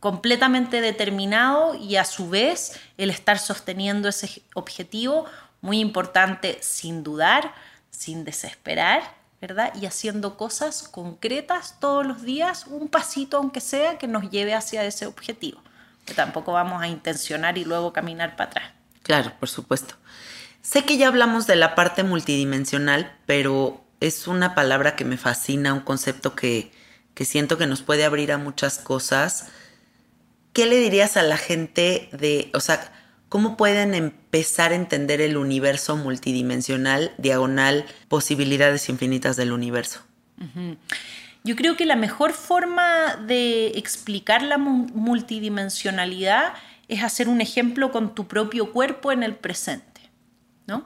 [0.00, 5.26] completamente determinado y a su vez el estar sosteniendo ese objetivo,
[5.60, 7.54] muy importante, sin dudar,
[7.90, 9.02] sin desesperar,
[9.42, 9.72] ¿verdad?
[9.80, 14.84] Y haciendo cosas concretas todos los días, un pasito aunque sea, que nos lleve hacia
[14.84, 15.60] ese objetivo.
[16.06, 18.72] Que tampoco vamos a intencionar y luego caminar para atrás.
[19.02, 19.94] Claro, por supuesto.
[20.62, 25.74] Sé que ya hablamos de la parte multidimensional, pero es una palabra que me fascina,
[25.74, 26.72] un concepto que,
[27.14, 29.50] que siento que nos puede abrir a muchas cosas
[30.52, 32.92] ¿qué le dirías a la gente de, o sea,
[33.28, 40.00] cómo pueden empezar a entender el universo multidimensional, diagonal, posibilidades infinitas del universo?
[41.44, 46.54] Yo creo que la mejor forma de explicar la multidimensionalidad
[46.88, 50.00] es hacer un ejemplo con tu propio cuerpo en el presente.
[50.66, 50.82] ¿no?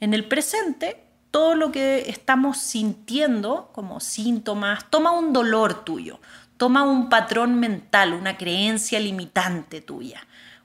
[0.00, 6.20] En el presente, todo lo que estamos sintiendo como síntomas, toma un dolor tuyo,
[6.60, 10.20] toma un patrón mental, una creencia limitante tuya,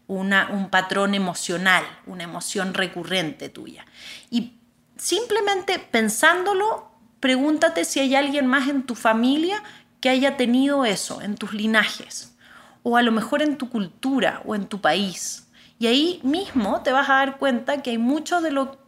[0.08, 3.86] una, un patrón emocional, una emoción recurrente tuya.
[4.30, 4.60] Y
[4.98, 6.91] simplemente pensándolo,
[7.22, 9.64] pregúntate si hay alguien más en tu familia
[10.02, 12.36] que haya tenido eso, en tus linajes,
[12.84, 15.48] o a lo mejor en tu cultura o en tu país.
[15.80, 18.84] Y ahí mismo te vas a dar cuenta que hay mucho de lo,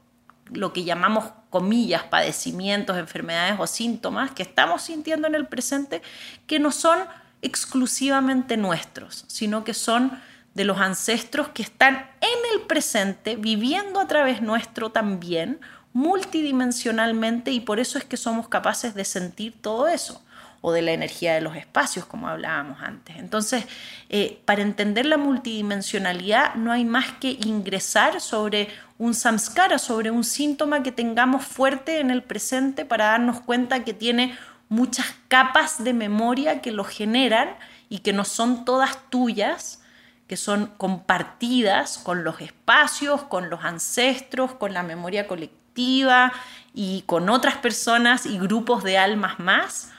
[0.51, 6.01] lo que llamamos comillas, padecimientos, enfermedades o síntomas que estamos sintiendo en el presente
[6.45, 6.99] que no son
[7.41, 10.19] exclusivamente nuestros, sino que son
[10.53, 15.59] de los ancestros que están en el presente, viviendo a través nuestro también,
[15.93, 20.23] multidimensionalmente, y por eso es que somos capaces de sentir todo eso
[20.61, 23.15] o de la energía de los espacios, como hablábamos antes.
[23.17, 23.65] Entonces,
[24.09, 30.23] eh, para entender la multidimensionalidad no hay más que ingresar sobre un samskara, sobre un
[30.23, 34.37] síntoma que tengamos fuerte en el presente para darnos cuenta que tiene
[34.69, 37.49] muchas capas de memoria que lo generan
[37.89, 39.81] y que no son todas tuyas,
[40.27, 46.33] que son compartidas con los espacios, con los ancestros, con la memoria colectiva
[46.73, 49.93] y con otras personas y grupos de almas más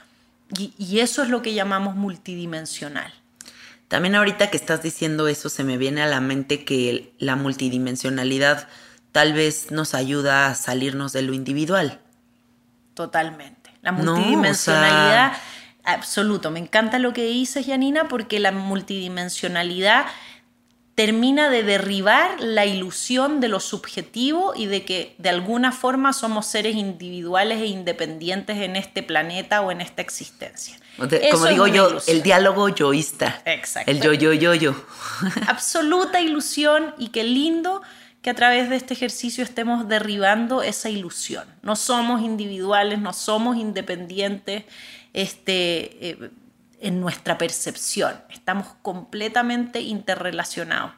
[0.57, 3.13] y, eso es lo que llamamos multidimensional.
[3.89, 8.69] También ahorita que estás diciendo eso, se me viene a la mente que la multidimensionalidad
[9.13, 12.01] tal vez nos ayuda a salirnos de lo individual.
[12.95, 13.71] Totalmente.
[13.83, 15.33] La multidimensionalidad,
[15.85, 16.51] absoluto.
[16.51, 20.07] Me encanta lo que dices, Janina, porque la multidimensionalidad
[20.99, 26.47] termina de derribar la ilusión de lo subjetivo y de que de alguna forma somos
[26.47, 30.77] seres individuales e independientes en este planeta o en esta existencia.
[30.97, 33.43] como digo yo, el diálogo yoísta.
[33.45, 33.89] Exacto.
[33.89, 34.75] El yo, yo, yo, yo.
[35.47, 37.81] Absoluta ilusión y qué lindo
[38.21, 41.45] que a través de este ejercicio estemos derribando esa ilusión.
[41.63, 44.65] No somos individuales, no somos independientes.
[45.13, 46.31] Este, eh,
[46.81, 48.21] en nuestra percepción.
[48.31, 50.93] Estamos completamente interrelacionados.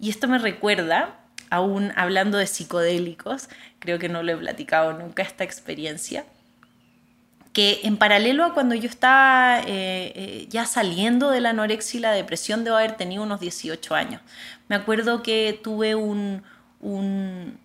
[0.00, 3.48] Y esto me recuerda, aún hablando de psicodélicos,
[3.78, 6.24] creo que no lo he platicado nunca esta experiencia,
[7.52, 12.00] que en paralelo a cuando yo estaba eh, eh, ya saliendo de la anorexia y
[12.00, 14.22] la depresión, debo haber tenido unos 18 años.
[14.68, 16.42] Me acuerdo que tuve un,
[16.80, 17.58] un,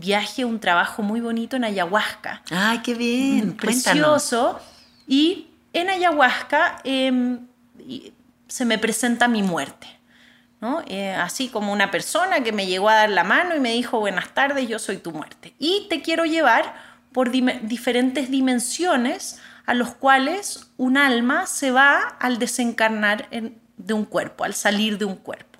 [0.00, 2.42] viaje, un trabajo muy bonito en ayahuasca.
[2.50, 3.56] ¡Ay, qué bien!
[3.56, 4.60] Precioso.
[5.08, 7.46] Y en ayahuasca em,
[8.48, 9.86] se me presenta mi muerte.
[10.86, 14.00] Eh, así como una persona que me llegó a dar la mano y me dijo,
[14.00, 15.52] buenas tardes, yo soy tu muerte.
[15.58, 16.74] Y te quiero llevar
[17.12, 23.28] por diferentes dimensiones a los cuales un alma se va al desencarnar
[23.76, 25.58] de un cuerpo, al salir de un cuerpo.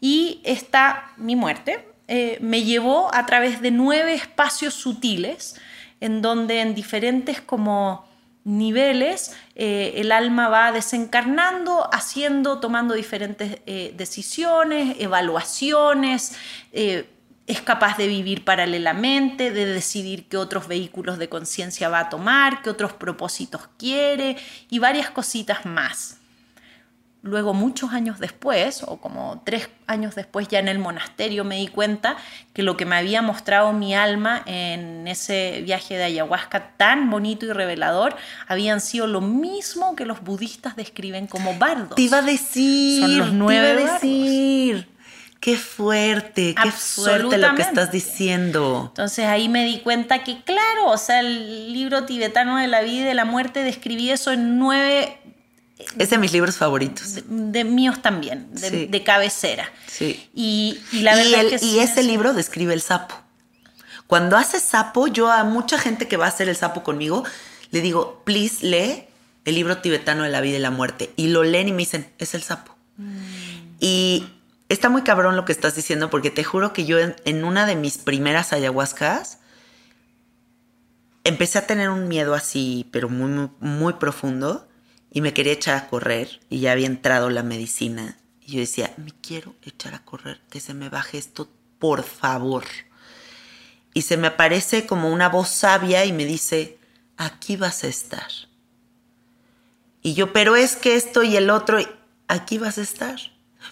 [0.00, 5.60] Y esta, mi muerte, eh, me llevó a través de nueve espacios sutiles,
[6.00, 8.08] en donde en diferentes como
[8.44, 16.36] niveles eh, el alma va desencarnando, haciendo, tomando diferentes eh, decisiones, evaluaciones,
[16.72, 17.08] eh,
[17.46, 22.62] es capaz de vivir paralelamente, de decidir qué otros vehículos de conciencia va a tomar,
[22.62, 24.36] qué otros propósitos quiere
[24.70, 26.19] y varias cositas más.
[27.22, 31.68] Luego, muchos años después, o como tres años después ya en el monasterio, me di
[31.68, 32.16] cuenta
[32.54, 37.44] que lo que me había mostrado mi alma en ese viaje de ayahuasca tan bonito
[37.44, 38.16] y revelador
[38.48, 41.94] habían sido lo mismo que los budistas describen como bardos.
[41.94, 43.02] Te iba a decir.
[43.02, 44.88] Son los nueve te iba a decir.
[45.40, 48.88] Qué fuerte, qué fuerte lo que estás diciendo.
[48.88, 53.00] Entonces ahí me di cuenta que, claro, o sea, el libro tibetano de la vida
[53.00, 55.18] y de la muerte describí eso en nueve
[55.98, 57.18] es de mis libros favoritos.
[57.26, 59.70] De, míos también, de, cabecera.
[59.86, 60.28] Sí.
[60.34, 63.14] Y, la verdad es que y ese libro describe el sapo.
[64.06, 67.24] Cuando hace sapo, yo a mucha gente que va a hacer el sapo conmigo,
[67.70, 69.04] le digo, please lee
[69.44, 71.12] el libro tibetano de la vida y la muerte.
[71.16, 72.74] Y lo leen y me dicen, es el sapo.
[72.96, 73.18] Mm.
[73.78, 74.26] Y
[74.68, 77.76] está muy cabrón lo que estás diciendo, porque te juro que yo en una de
[77.76, 79.38] mis primeras ayahuascas,
[81.24, 84.66] empecé a tener un miedo así, pero muy, muy profundo
[85.10, 88.16] y me quería echar a correr y ya había entrado la medicina.
[88.40, 91.48] Y yo decía, me quiero echar a correr, que se me baje esto,
[91.78, 92.64] por favor.
[93.92, 96.78] Y se me aparece como una voz sabia y me dice,
[97.16, 98.28] aquí vas a estar.
[100.02, 101.78] Y yo, pero es que esto y el otro,
[102.28, 103.18] aquí vas a estar.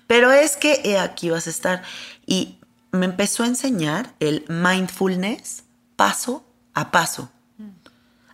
[0.06, 1.82] Pero es que eh, aquí vas a estar.
[2.26, 2.58] Y
[2.90, 5.64] me empezó a enseñar el mindfulness
[5.96, 7.30] paso a paso.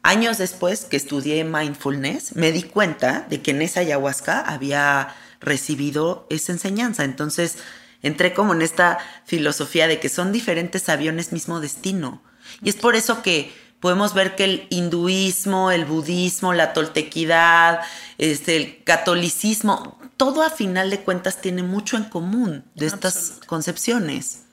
[0.04, 6.26] Años después que estudié mindfulness, me di cuenta de que en esa ayahuasca había recibido
[6.28, 7.04] esa enseñanza.
[7.04, 7.56] Entonces
[8.02, 12.22] entré como en esta filosofía de que son diferentes aviones mismo destino.
[12.62, 13.50] Y es por eso que
[13.80, 17.80] podemos ver que el hinduismo, el budismo, la toltequidad,
[18.18, 24.43] este, el catolicismo, todo a final de cuentas tiene mucho en común de estas concepciones.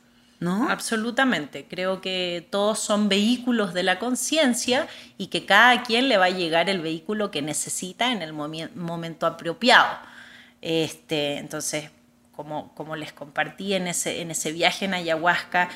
[0.50, 1.66] Absolutamente.
[1.70, 4.88] Creo que todos son vehículos de la conciencia
[5.18, 9.28] y que cada quien le va a llegar el vehículo que necesita en el momento
[9.28, 9.88] apropiado.
[10.62, 11.92] Este, entonces,
[12.32, 15.70] como, como les compartí en ese, en ese viaje en ayahuasca,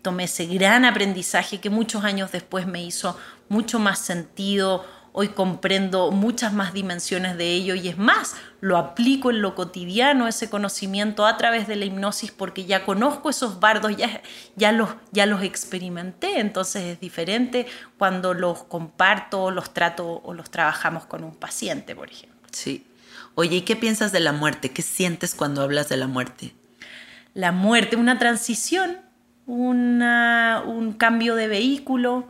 [0.00, 3.18] tomé ese gran aprendizaje que muchos años después me hizo
[3.50, 9.30] mucho más sentido Hoy comprendo muchas más dimensiones de ello y es más, lo aplico
[9.30, 13.96] en lo cotidiano, ese conocimiento a través de la hipnosis porque ya conozco esos bardos,
[13.96, 14.22] ya,
[14.54, 17.66] ya, los, ya los experimenté, entonces es diferente
[17.98, 22.48] cuando los comparto, los trato o los trabajamos con un paciente, por ejemplo.
[22.52, 22.86] Sí.
[23.34, 24.70] Oye, ¿y qué piensas de la muerte?
[24.70, 26.54] ¿Qué sientes cuando hablas de la muerte?
[27.34, 28.98] La muerte, una transición,
[29.46, 32.28] una, un cambio de vehículo,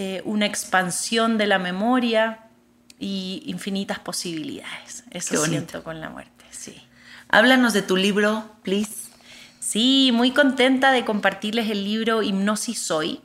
[0.00, 2.46] eh, una expansión de la memoria
[3.00, 5.02] y infinitas posibilidades.
[5.10, 6.80] Eso siento con la muerte, sí.
[7.28, 9.08] Háblanos de tu libro, please.
[9.58, 13.20] Sí, muy contenta de compartirles el libro Hipnosis Soy.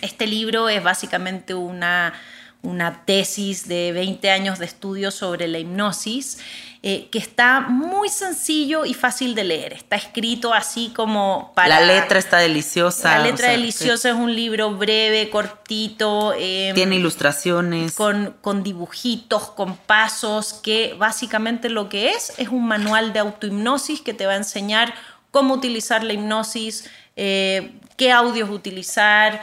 [0.00, 2.14] Este libro es básicamente una,
[2.62, 6.38] una tesis de 20 años de estudio sobre la hipnosis
[6.84, 9.72] eh, que está muy sencillo y fácil de leer.
[9.72, 11.80] Está escrito así como para...
[11.80, 13.18] La letra está deliciosa.
[13.18, 16.34] La letra deliciosa es un libro breve, cortito.
[16.36, 17.92] Em, Tiene ilustraciones.
[17.92, 24.00] Con, con dibujitos, con pasos, que básicamente lo que es es un manual de autohipnosis
[24.00, 24.92] que te va a enseñar
[25.30, 29.40] cómo utilizar la hipnosis, eh, qué audios utilizar,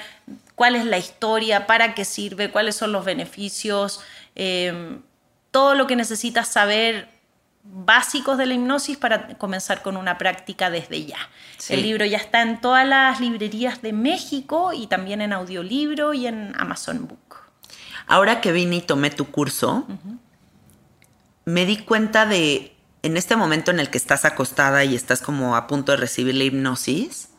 [0.59, 4.01] cuál es la historia, para qué sirve, cuáles son los beneficios,
[4.35, 5.01] em,
[5.51, 7.07] todo lo que necesitas saber
[7.63, 11.17] básicos de la hipnosis para comenzar con una práctica desde ya.
[11.69, 16.27] El libro ya está en todas las librerías de México y también en audiolibro y
[16.27, 17.37] en Amazon Book.
[18.05, 19.87] Ahora que vine y tomé tu curso,
[21.45, 25.55] me di cuenta de, en este momento en el que estás acostada y estás como
[25.55, 27.29] a punto de recibir la hipnosis,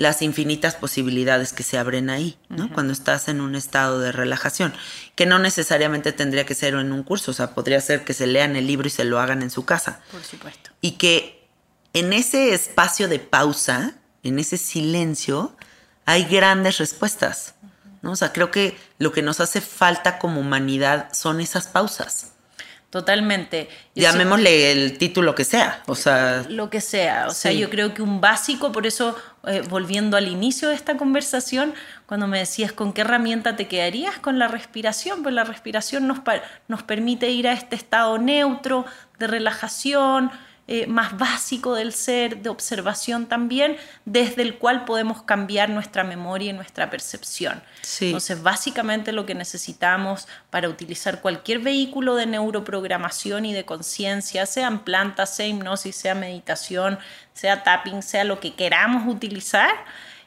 [0.00, 2.72] las infinitas posibilidades que se abren ahí, ¿no?
[2.72, 4.72] Cuando estás en un estado de relajación,
[5.14, 8.26] que no necesariamente tendría que ser en un curso, o sea, podría ser que se
[8.26, 10.00] lean el libro y se lo hagan en su casa.
[10.10, 10.70] Por supuesto.
[10.80, 11.46] Y que
[11.92, 13.92] en ese espacio de pausa,
[14.22, 15.54] en ese silencio,
[16.06, 17.56] hay grandes respuestas,
[18.00, 18.12] ¿no?
[18.12, 22.32] O sea, creo que lo que nos hace falta como humanidad son esas pausas.
[22.90, 23.68] Totalmente.
[23.94, 26.44] Yo Llamémosle el título que sea, o sea...
[26.48, 29.16] Lo que sea, o sea, yo creo que un básico, por eso,
[29.46, 31.74] eh, volviendo al inicio de esta conversación,
[32.06, 36.20] cuando me decías con qué herramienta te quedarías, con la respiración, pues la respiración nos,
[36.68, 38.84] nos permite ir a este estado neutro,
[39.18, 40.30] de relajación,
[40.72, 46.50] eh, más básico del ser, de observación también, desde el cual podemos cambiar nuestra memoria
[46.50, 47.60] y nuestra percepción.
[47.82, 48.06] Sí.
[48.06, 54.84] Entonces, básicamente lo que necesitamos para utilizar cualquier vehículo de neuroprogramación y de conciencia, sean
[54.84, 57.00] plantas, sea hipnosis, sea meditación,
[57.34, 59.74] sea tapping, sea lo que queramos utilizar,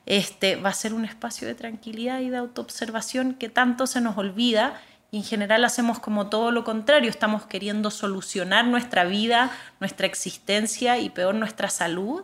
[0.06, 4.18] este, va a ser un espacio de tranquilidad y de autoobservación que tanto se nos
[4.18, 4.82] olvida
[5.14, 10.97] y en general hacemos como todo lo contrario, estamos queriendo solucionar nuestra vida, nuestra existencia
[10.97, 12.24] y peor nuestra salud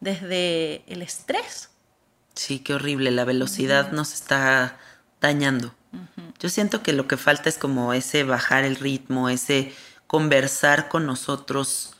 [0.00, 1.68] desde el estrés.
[2.34, 4.78] Sí, qué horrible, la velocidad nos está
[5.20, 5.74] dañando.
[6.38, 9.74] Yo siento que lo que falta es como ese bajar el ritmo, ese
[10.06, 11.96] conversar con nosotros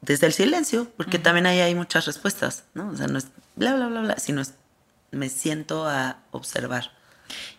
[0.00, 2.88] desde el silencio, porque también ahí hay muchas respuestas, ¿no?
[2.88, 4.54] O sea, no es bla, bla, bla, bla, sino es
[5.12, 6.90] me siento a observar.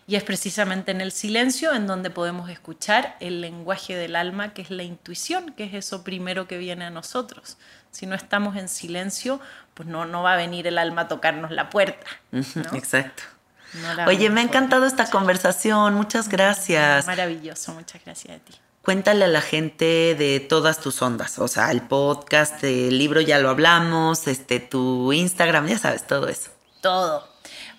[0.06, 4.62] Y es precisamente en el silencio en donde podemos escuchar el lenguaje del alma, que
[4.62, 7.58] es la intuición, que es eso primero que viene a nosotros.
[7.90, 9.40] Si no estamos en silencio,
[9.74, 12.06] pues no, no va a venir el alma a tocarnos la puerta.
[12.30, 12.42] ¿no?
[12.74, 13.22] Exacto.
[13.74, 17.06] No Oye, me ha encantado esta conversación, muchas gracias.
[17.06, 18.54] Maravilloso, muchas gracias a ti.
[18.82, 23.40] Cuéntale a la gente de todas tus ondas, o sea, el podcast, el libro ya
[23.40, 26.50] lo hablamos, este, tu Instagram, ya sabes, todo eso.
[26.80, 27.35] Todo.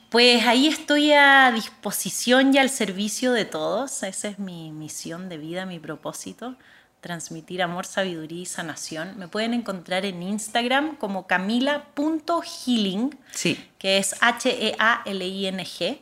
[0.10, 4.04] Pues ahí estoy a disposición y al servicio de todos.
[4.04, 6.56] Esa es mi misión de vida, mi propósito,
[7.02, 9.18] transmitir amor, sabiduría y sanación.
[9.18, 16.00] Me pueden encontrar en Instagram como camila.healing, Sí, que es H-E-A-L-I-N-G,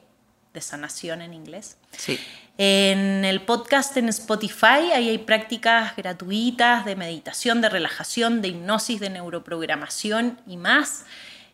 [0.54, 1.78] de sanación en inglés.
[1.92, 2.20] sí.
[2.58, 9.02] En el podcast en Spotify ahí hay prácticas gratuitas de meditación, de relajación, de hipnosis,
[9.02, 11.04] de neuroprogramación y más.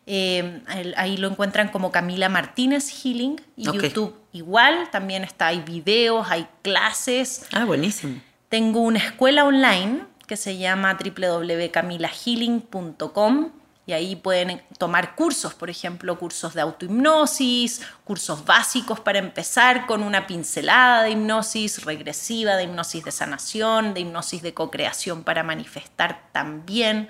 [0.07, 3.65] Eh, el- ahí lo encuentran como Camila Martínez Healing y.
[3.65, 4.89] YouTube igual.
[4.91, 7.45] También está, hay videos, hay clases.
[7.51, 8.19] Ah, buenísimo.
[8.49, 13.51] Tengo una escuela online que se llama www.camilahealing.com
[13.87, 20.03] y ahí pueden tomar cursos, por ejemplo, cursos de autohipnosis, cursos básicos para empezar con
[20.03, 26.21] una pincelada de hipnosis regresiva, de hipnosis de sanación, de hipnosis de co-creación para manifestar
[26.31, 27.09] también.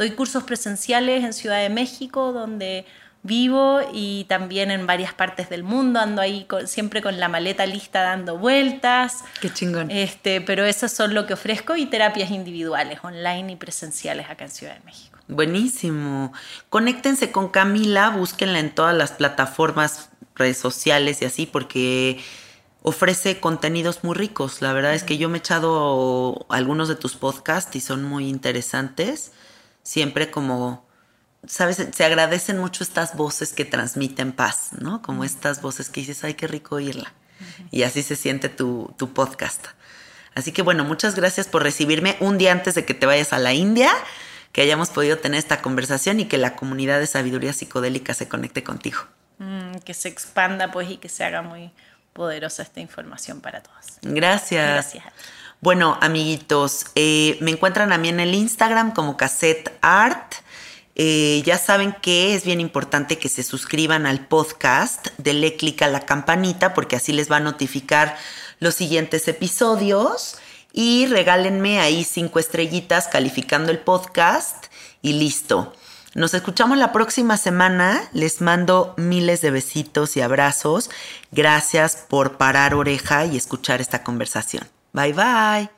[0.00, 2.86] Doy cursos presenciales en Ciudad de México, donde
[3.22, 6.00] vivo y también en varias partes del mundo.
[6.00, 9.18] Ando ahí con- siempre con la maleta lista dando vueltas.
[9.42, 9.90] Qué chingón.
[9.90, 14.50] Este, pero eso son lo que ofrezco y terapias individuales, online y presenciales acá en
[14.50, 15.18] Ciudad de México.
[15.28, 16.32] Buenísimo.
[16.70, 22.18] Conéctense con Camila, búsquenla en todas las plataformas, redes sociales y así, porque
[22.80, 24.62] ofrece contenidos muy ricos.
[24.62, 28.28] La verdad es que yo me he echado algunos de tus podcasts y son muy
[28.30, 29.32] interesantes.
[29.90, 30.86] Siempre como,
[31.48, 35.02] sabes, se agradecen mucho estas voces que transmiten paz, ¿no?
[35.02, 37.12] Como estas voces que dices, ay, qué rico oírla.
[37.72, 39.66] Y así se siente tu, tu podcast.
[40.36, 43.40] Así que bueno, muchas gracias por recibirme un día antes de que te vayas a
[43.40, 43.90] la India,
[44.52, 48.62] que hayamos podido tener esta conversación y que la comunidad de sabiduría psicodélica se conecte
[48.62, 49.00] contigo.
[49.38, 51.72] Mm, que se expanda pues y que se haga muy
[52.12, 53.98] poderosa esta información para todos.
[54.02, 54.70] Gracias.
[54.70, 55.04] Gracias.
[55.62, 60.36] Bueno, amiguitos, eh, me encuentran a mí en el Instagram como Cassette Art.
[60.94, 65.88] Eh, ya saben que es bien importante que se suscriban al podcast, denle clic a
[65.88, 68.16] la campanita porque así les va a notificar
[68.58, 70.38] los siguientes episodios
[70.72, 74.66] y regálenme ahí cinco estrellitas calificando el podcast
[75.02, 75.74] y listo.
[76.14, 78.08] Nos escuchamos la próxima semana.
[78.14, 80.88] Les mando miles de besitos y abrazos.
[81.32, 84.79] Gracias por parar oreja y escuchar esta conversación.
[84.92, 85.68] Bye bye.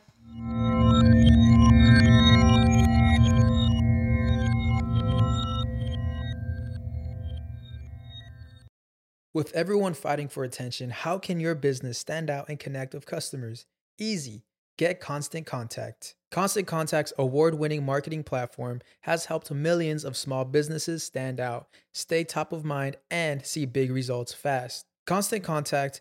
[9.34, 13.64] With everyone fighting for attention, how can your business stand out and connect with customers?
[13.98, 14.44] Easy.
[14.76, 16.16] Get Constant Contact.
[16.30, 22.24] Constant Contact's award winning marketing platform has helped millions of small businesses stand out, stay
[22.24, 24.86] top of mind, and see big results fast.
[25.06, 26.00] Constant Contact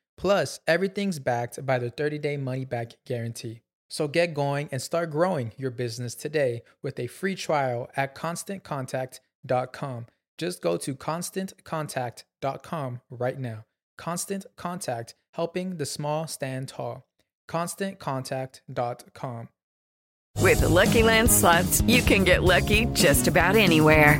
[0.21, 3.61] Plus, everything's backed by the 30 day money back guarantee.
[3.89, 10.05] So get going and start growing your business today with a free trial at constantcontact.com.
[10.37, 13.65] Just go to constantcontact.com right now.
[13.97, 17.03] Constant Contact, helping the small stand tall.
[17.49, 19.49] ConstantContact.com.
[20.37, 24.19] With the Lucky Land slots, you can get lucky just about anywhere.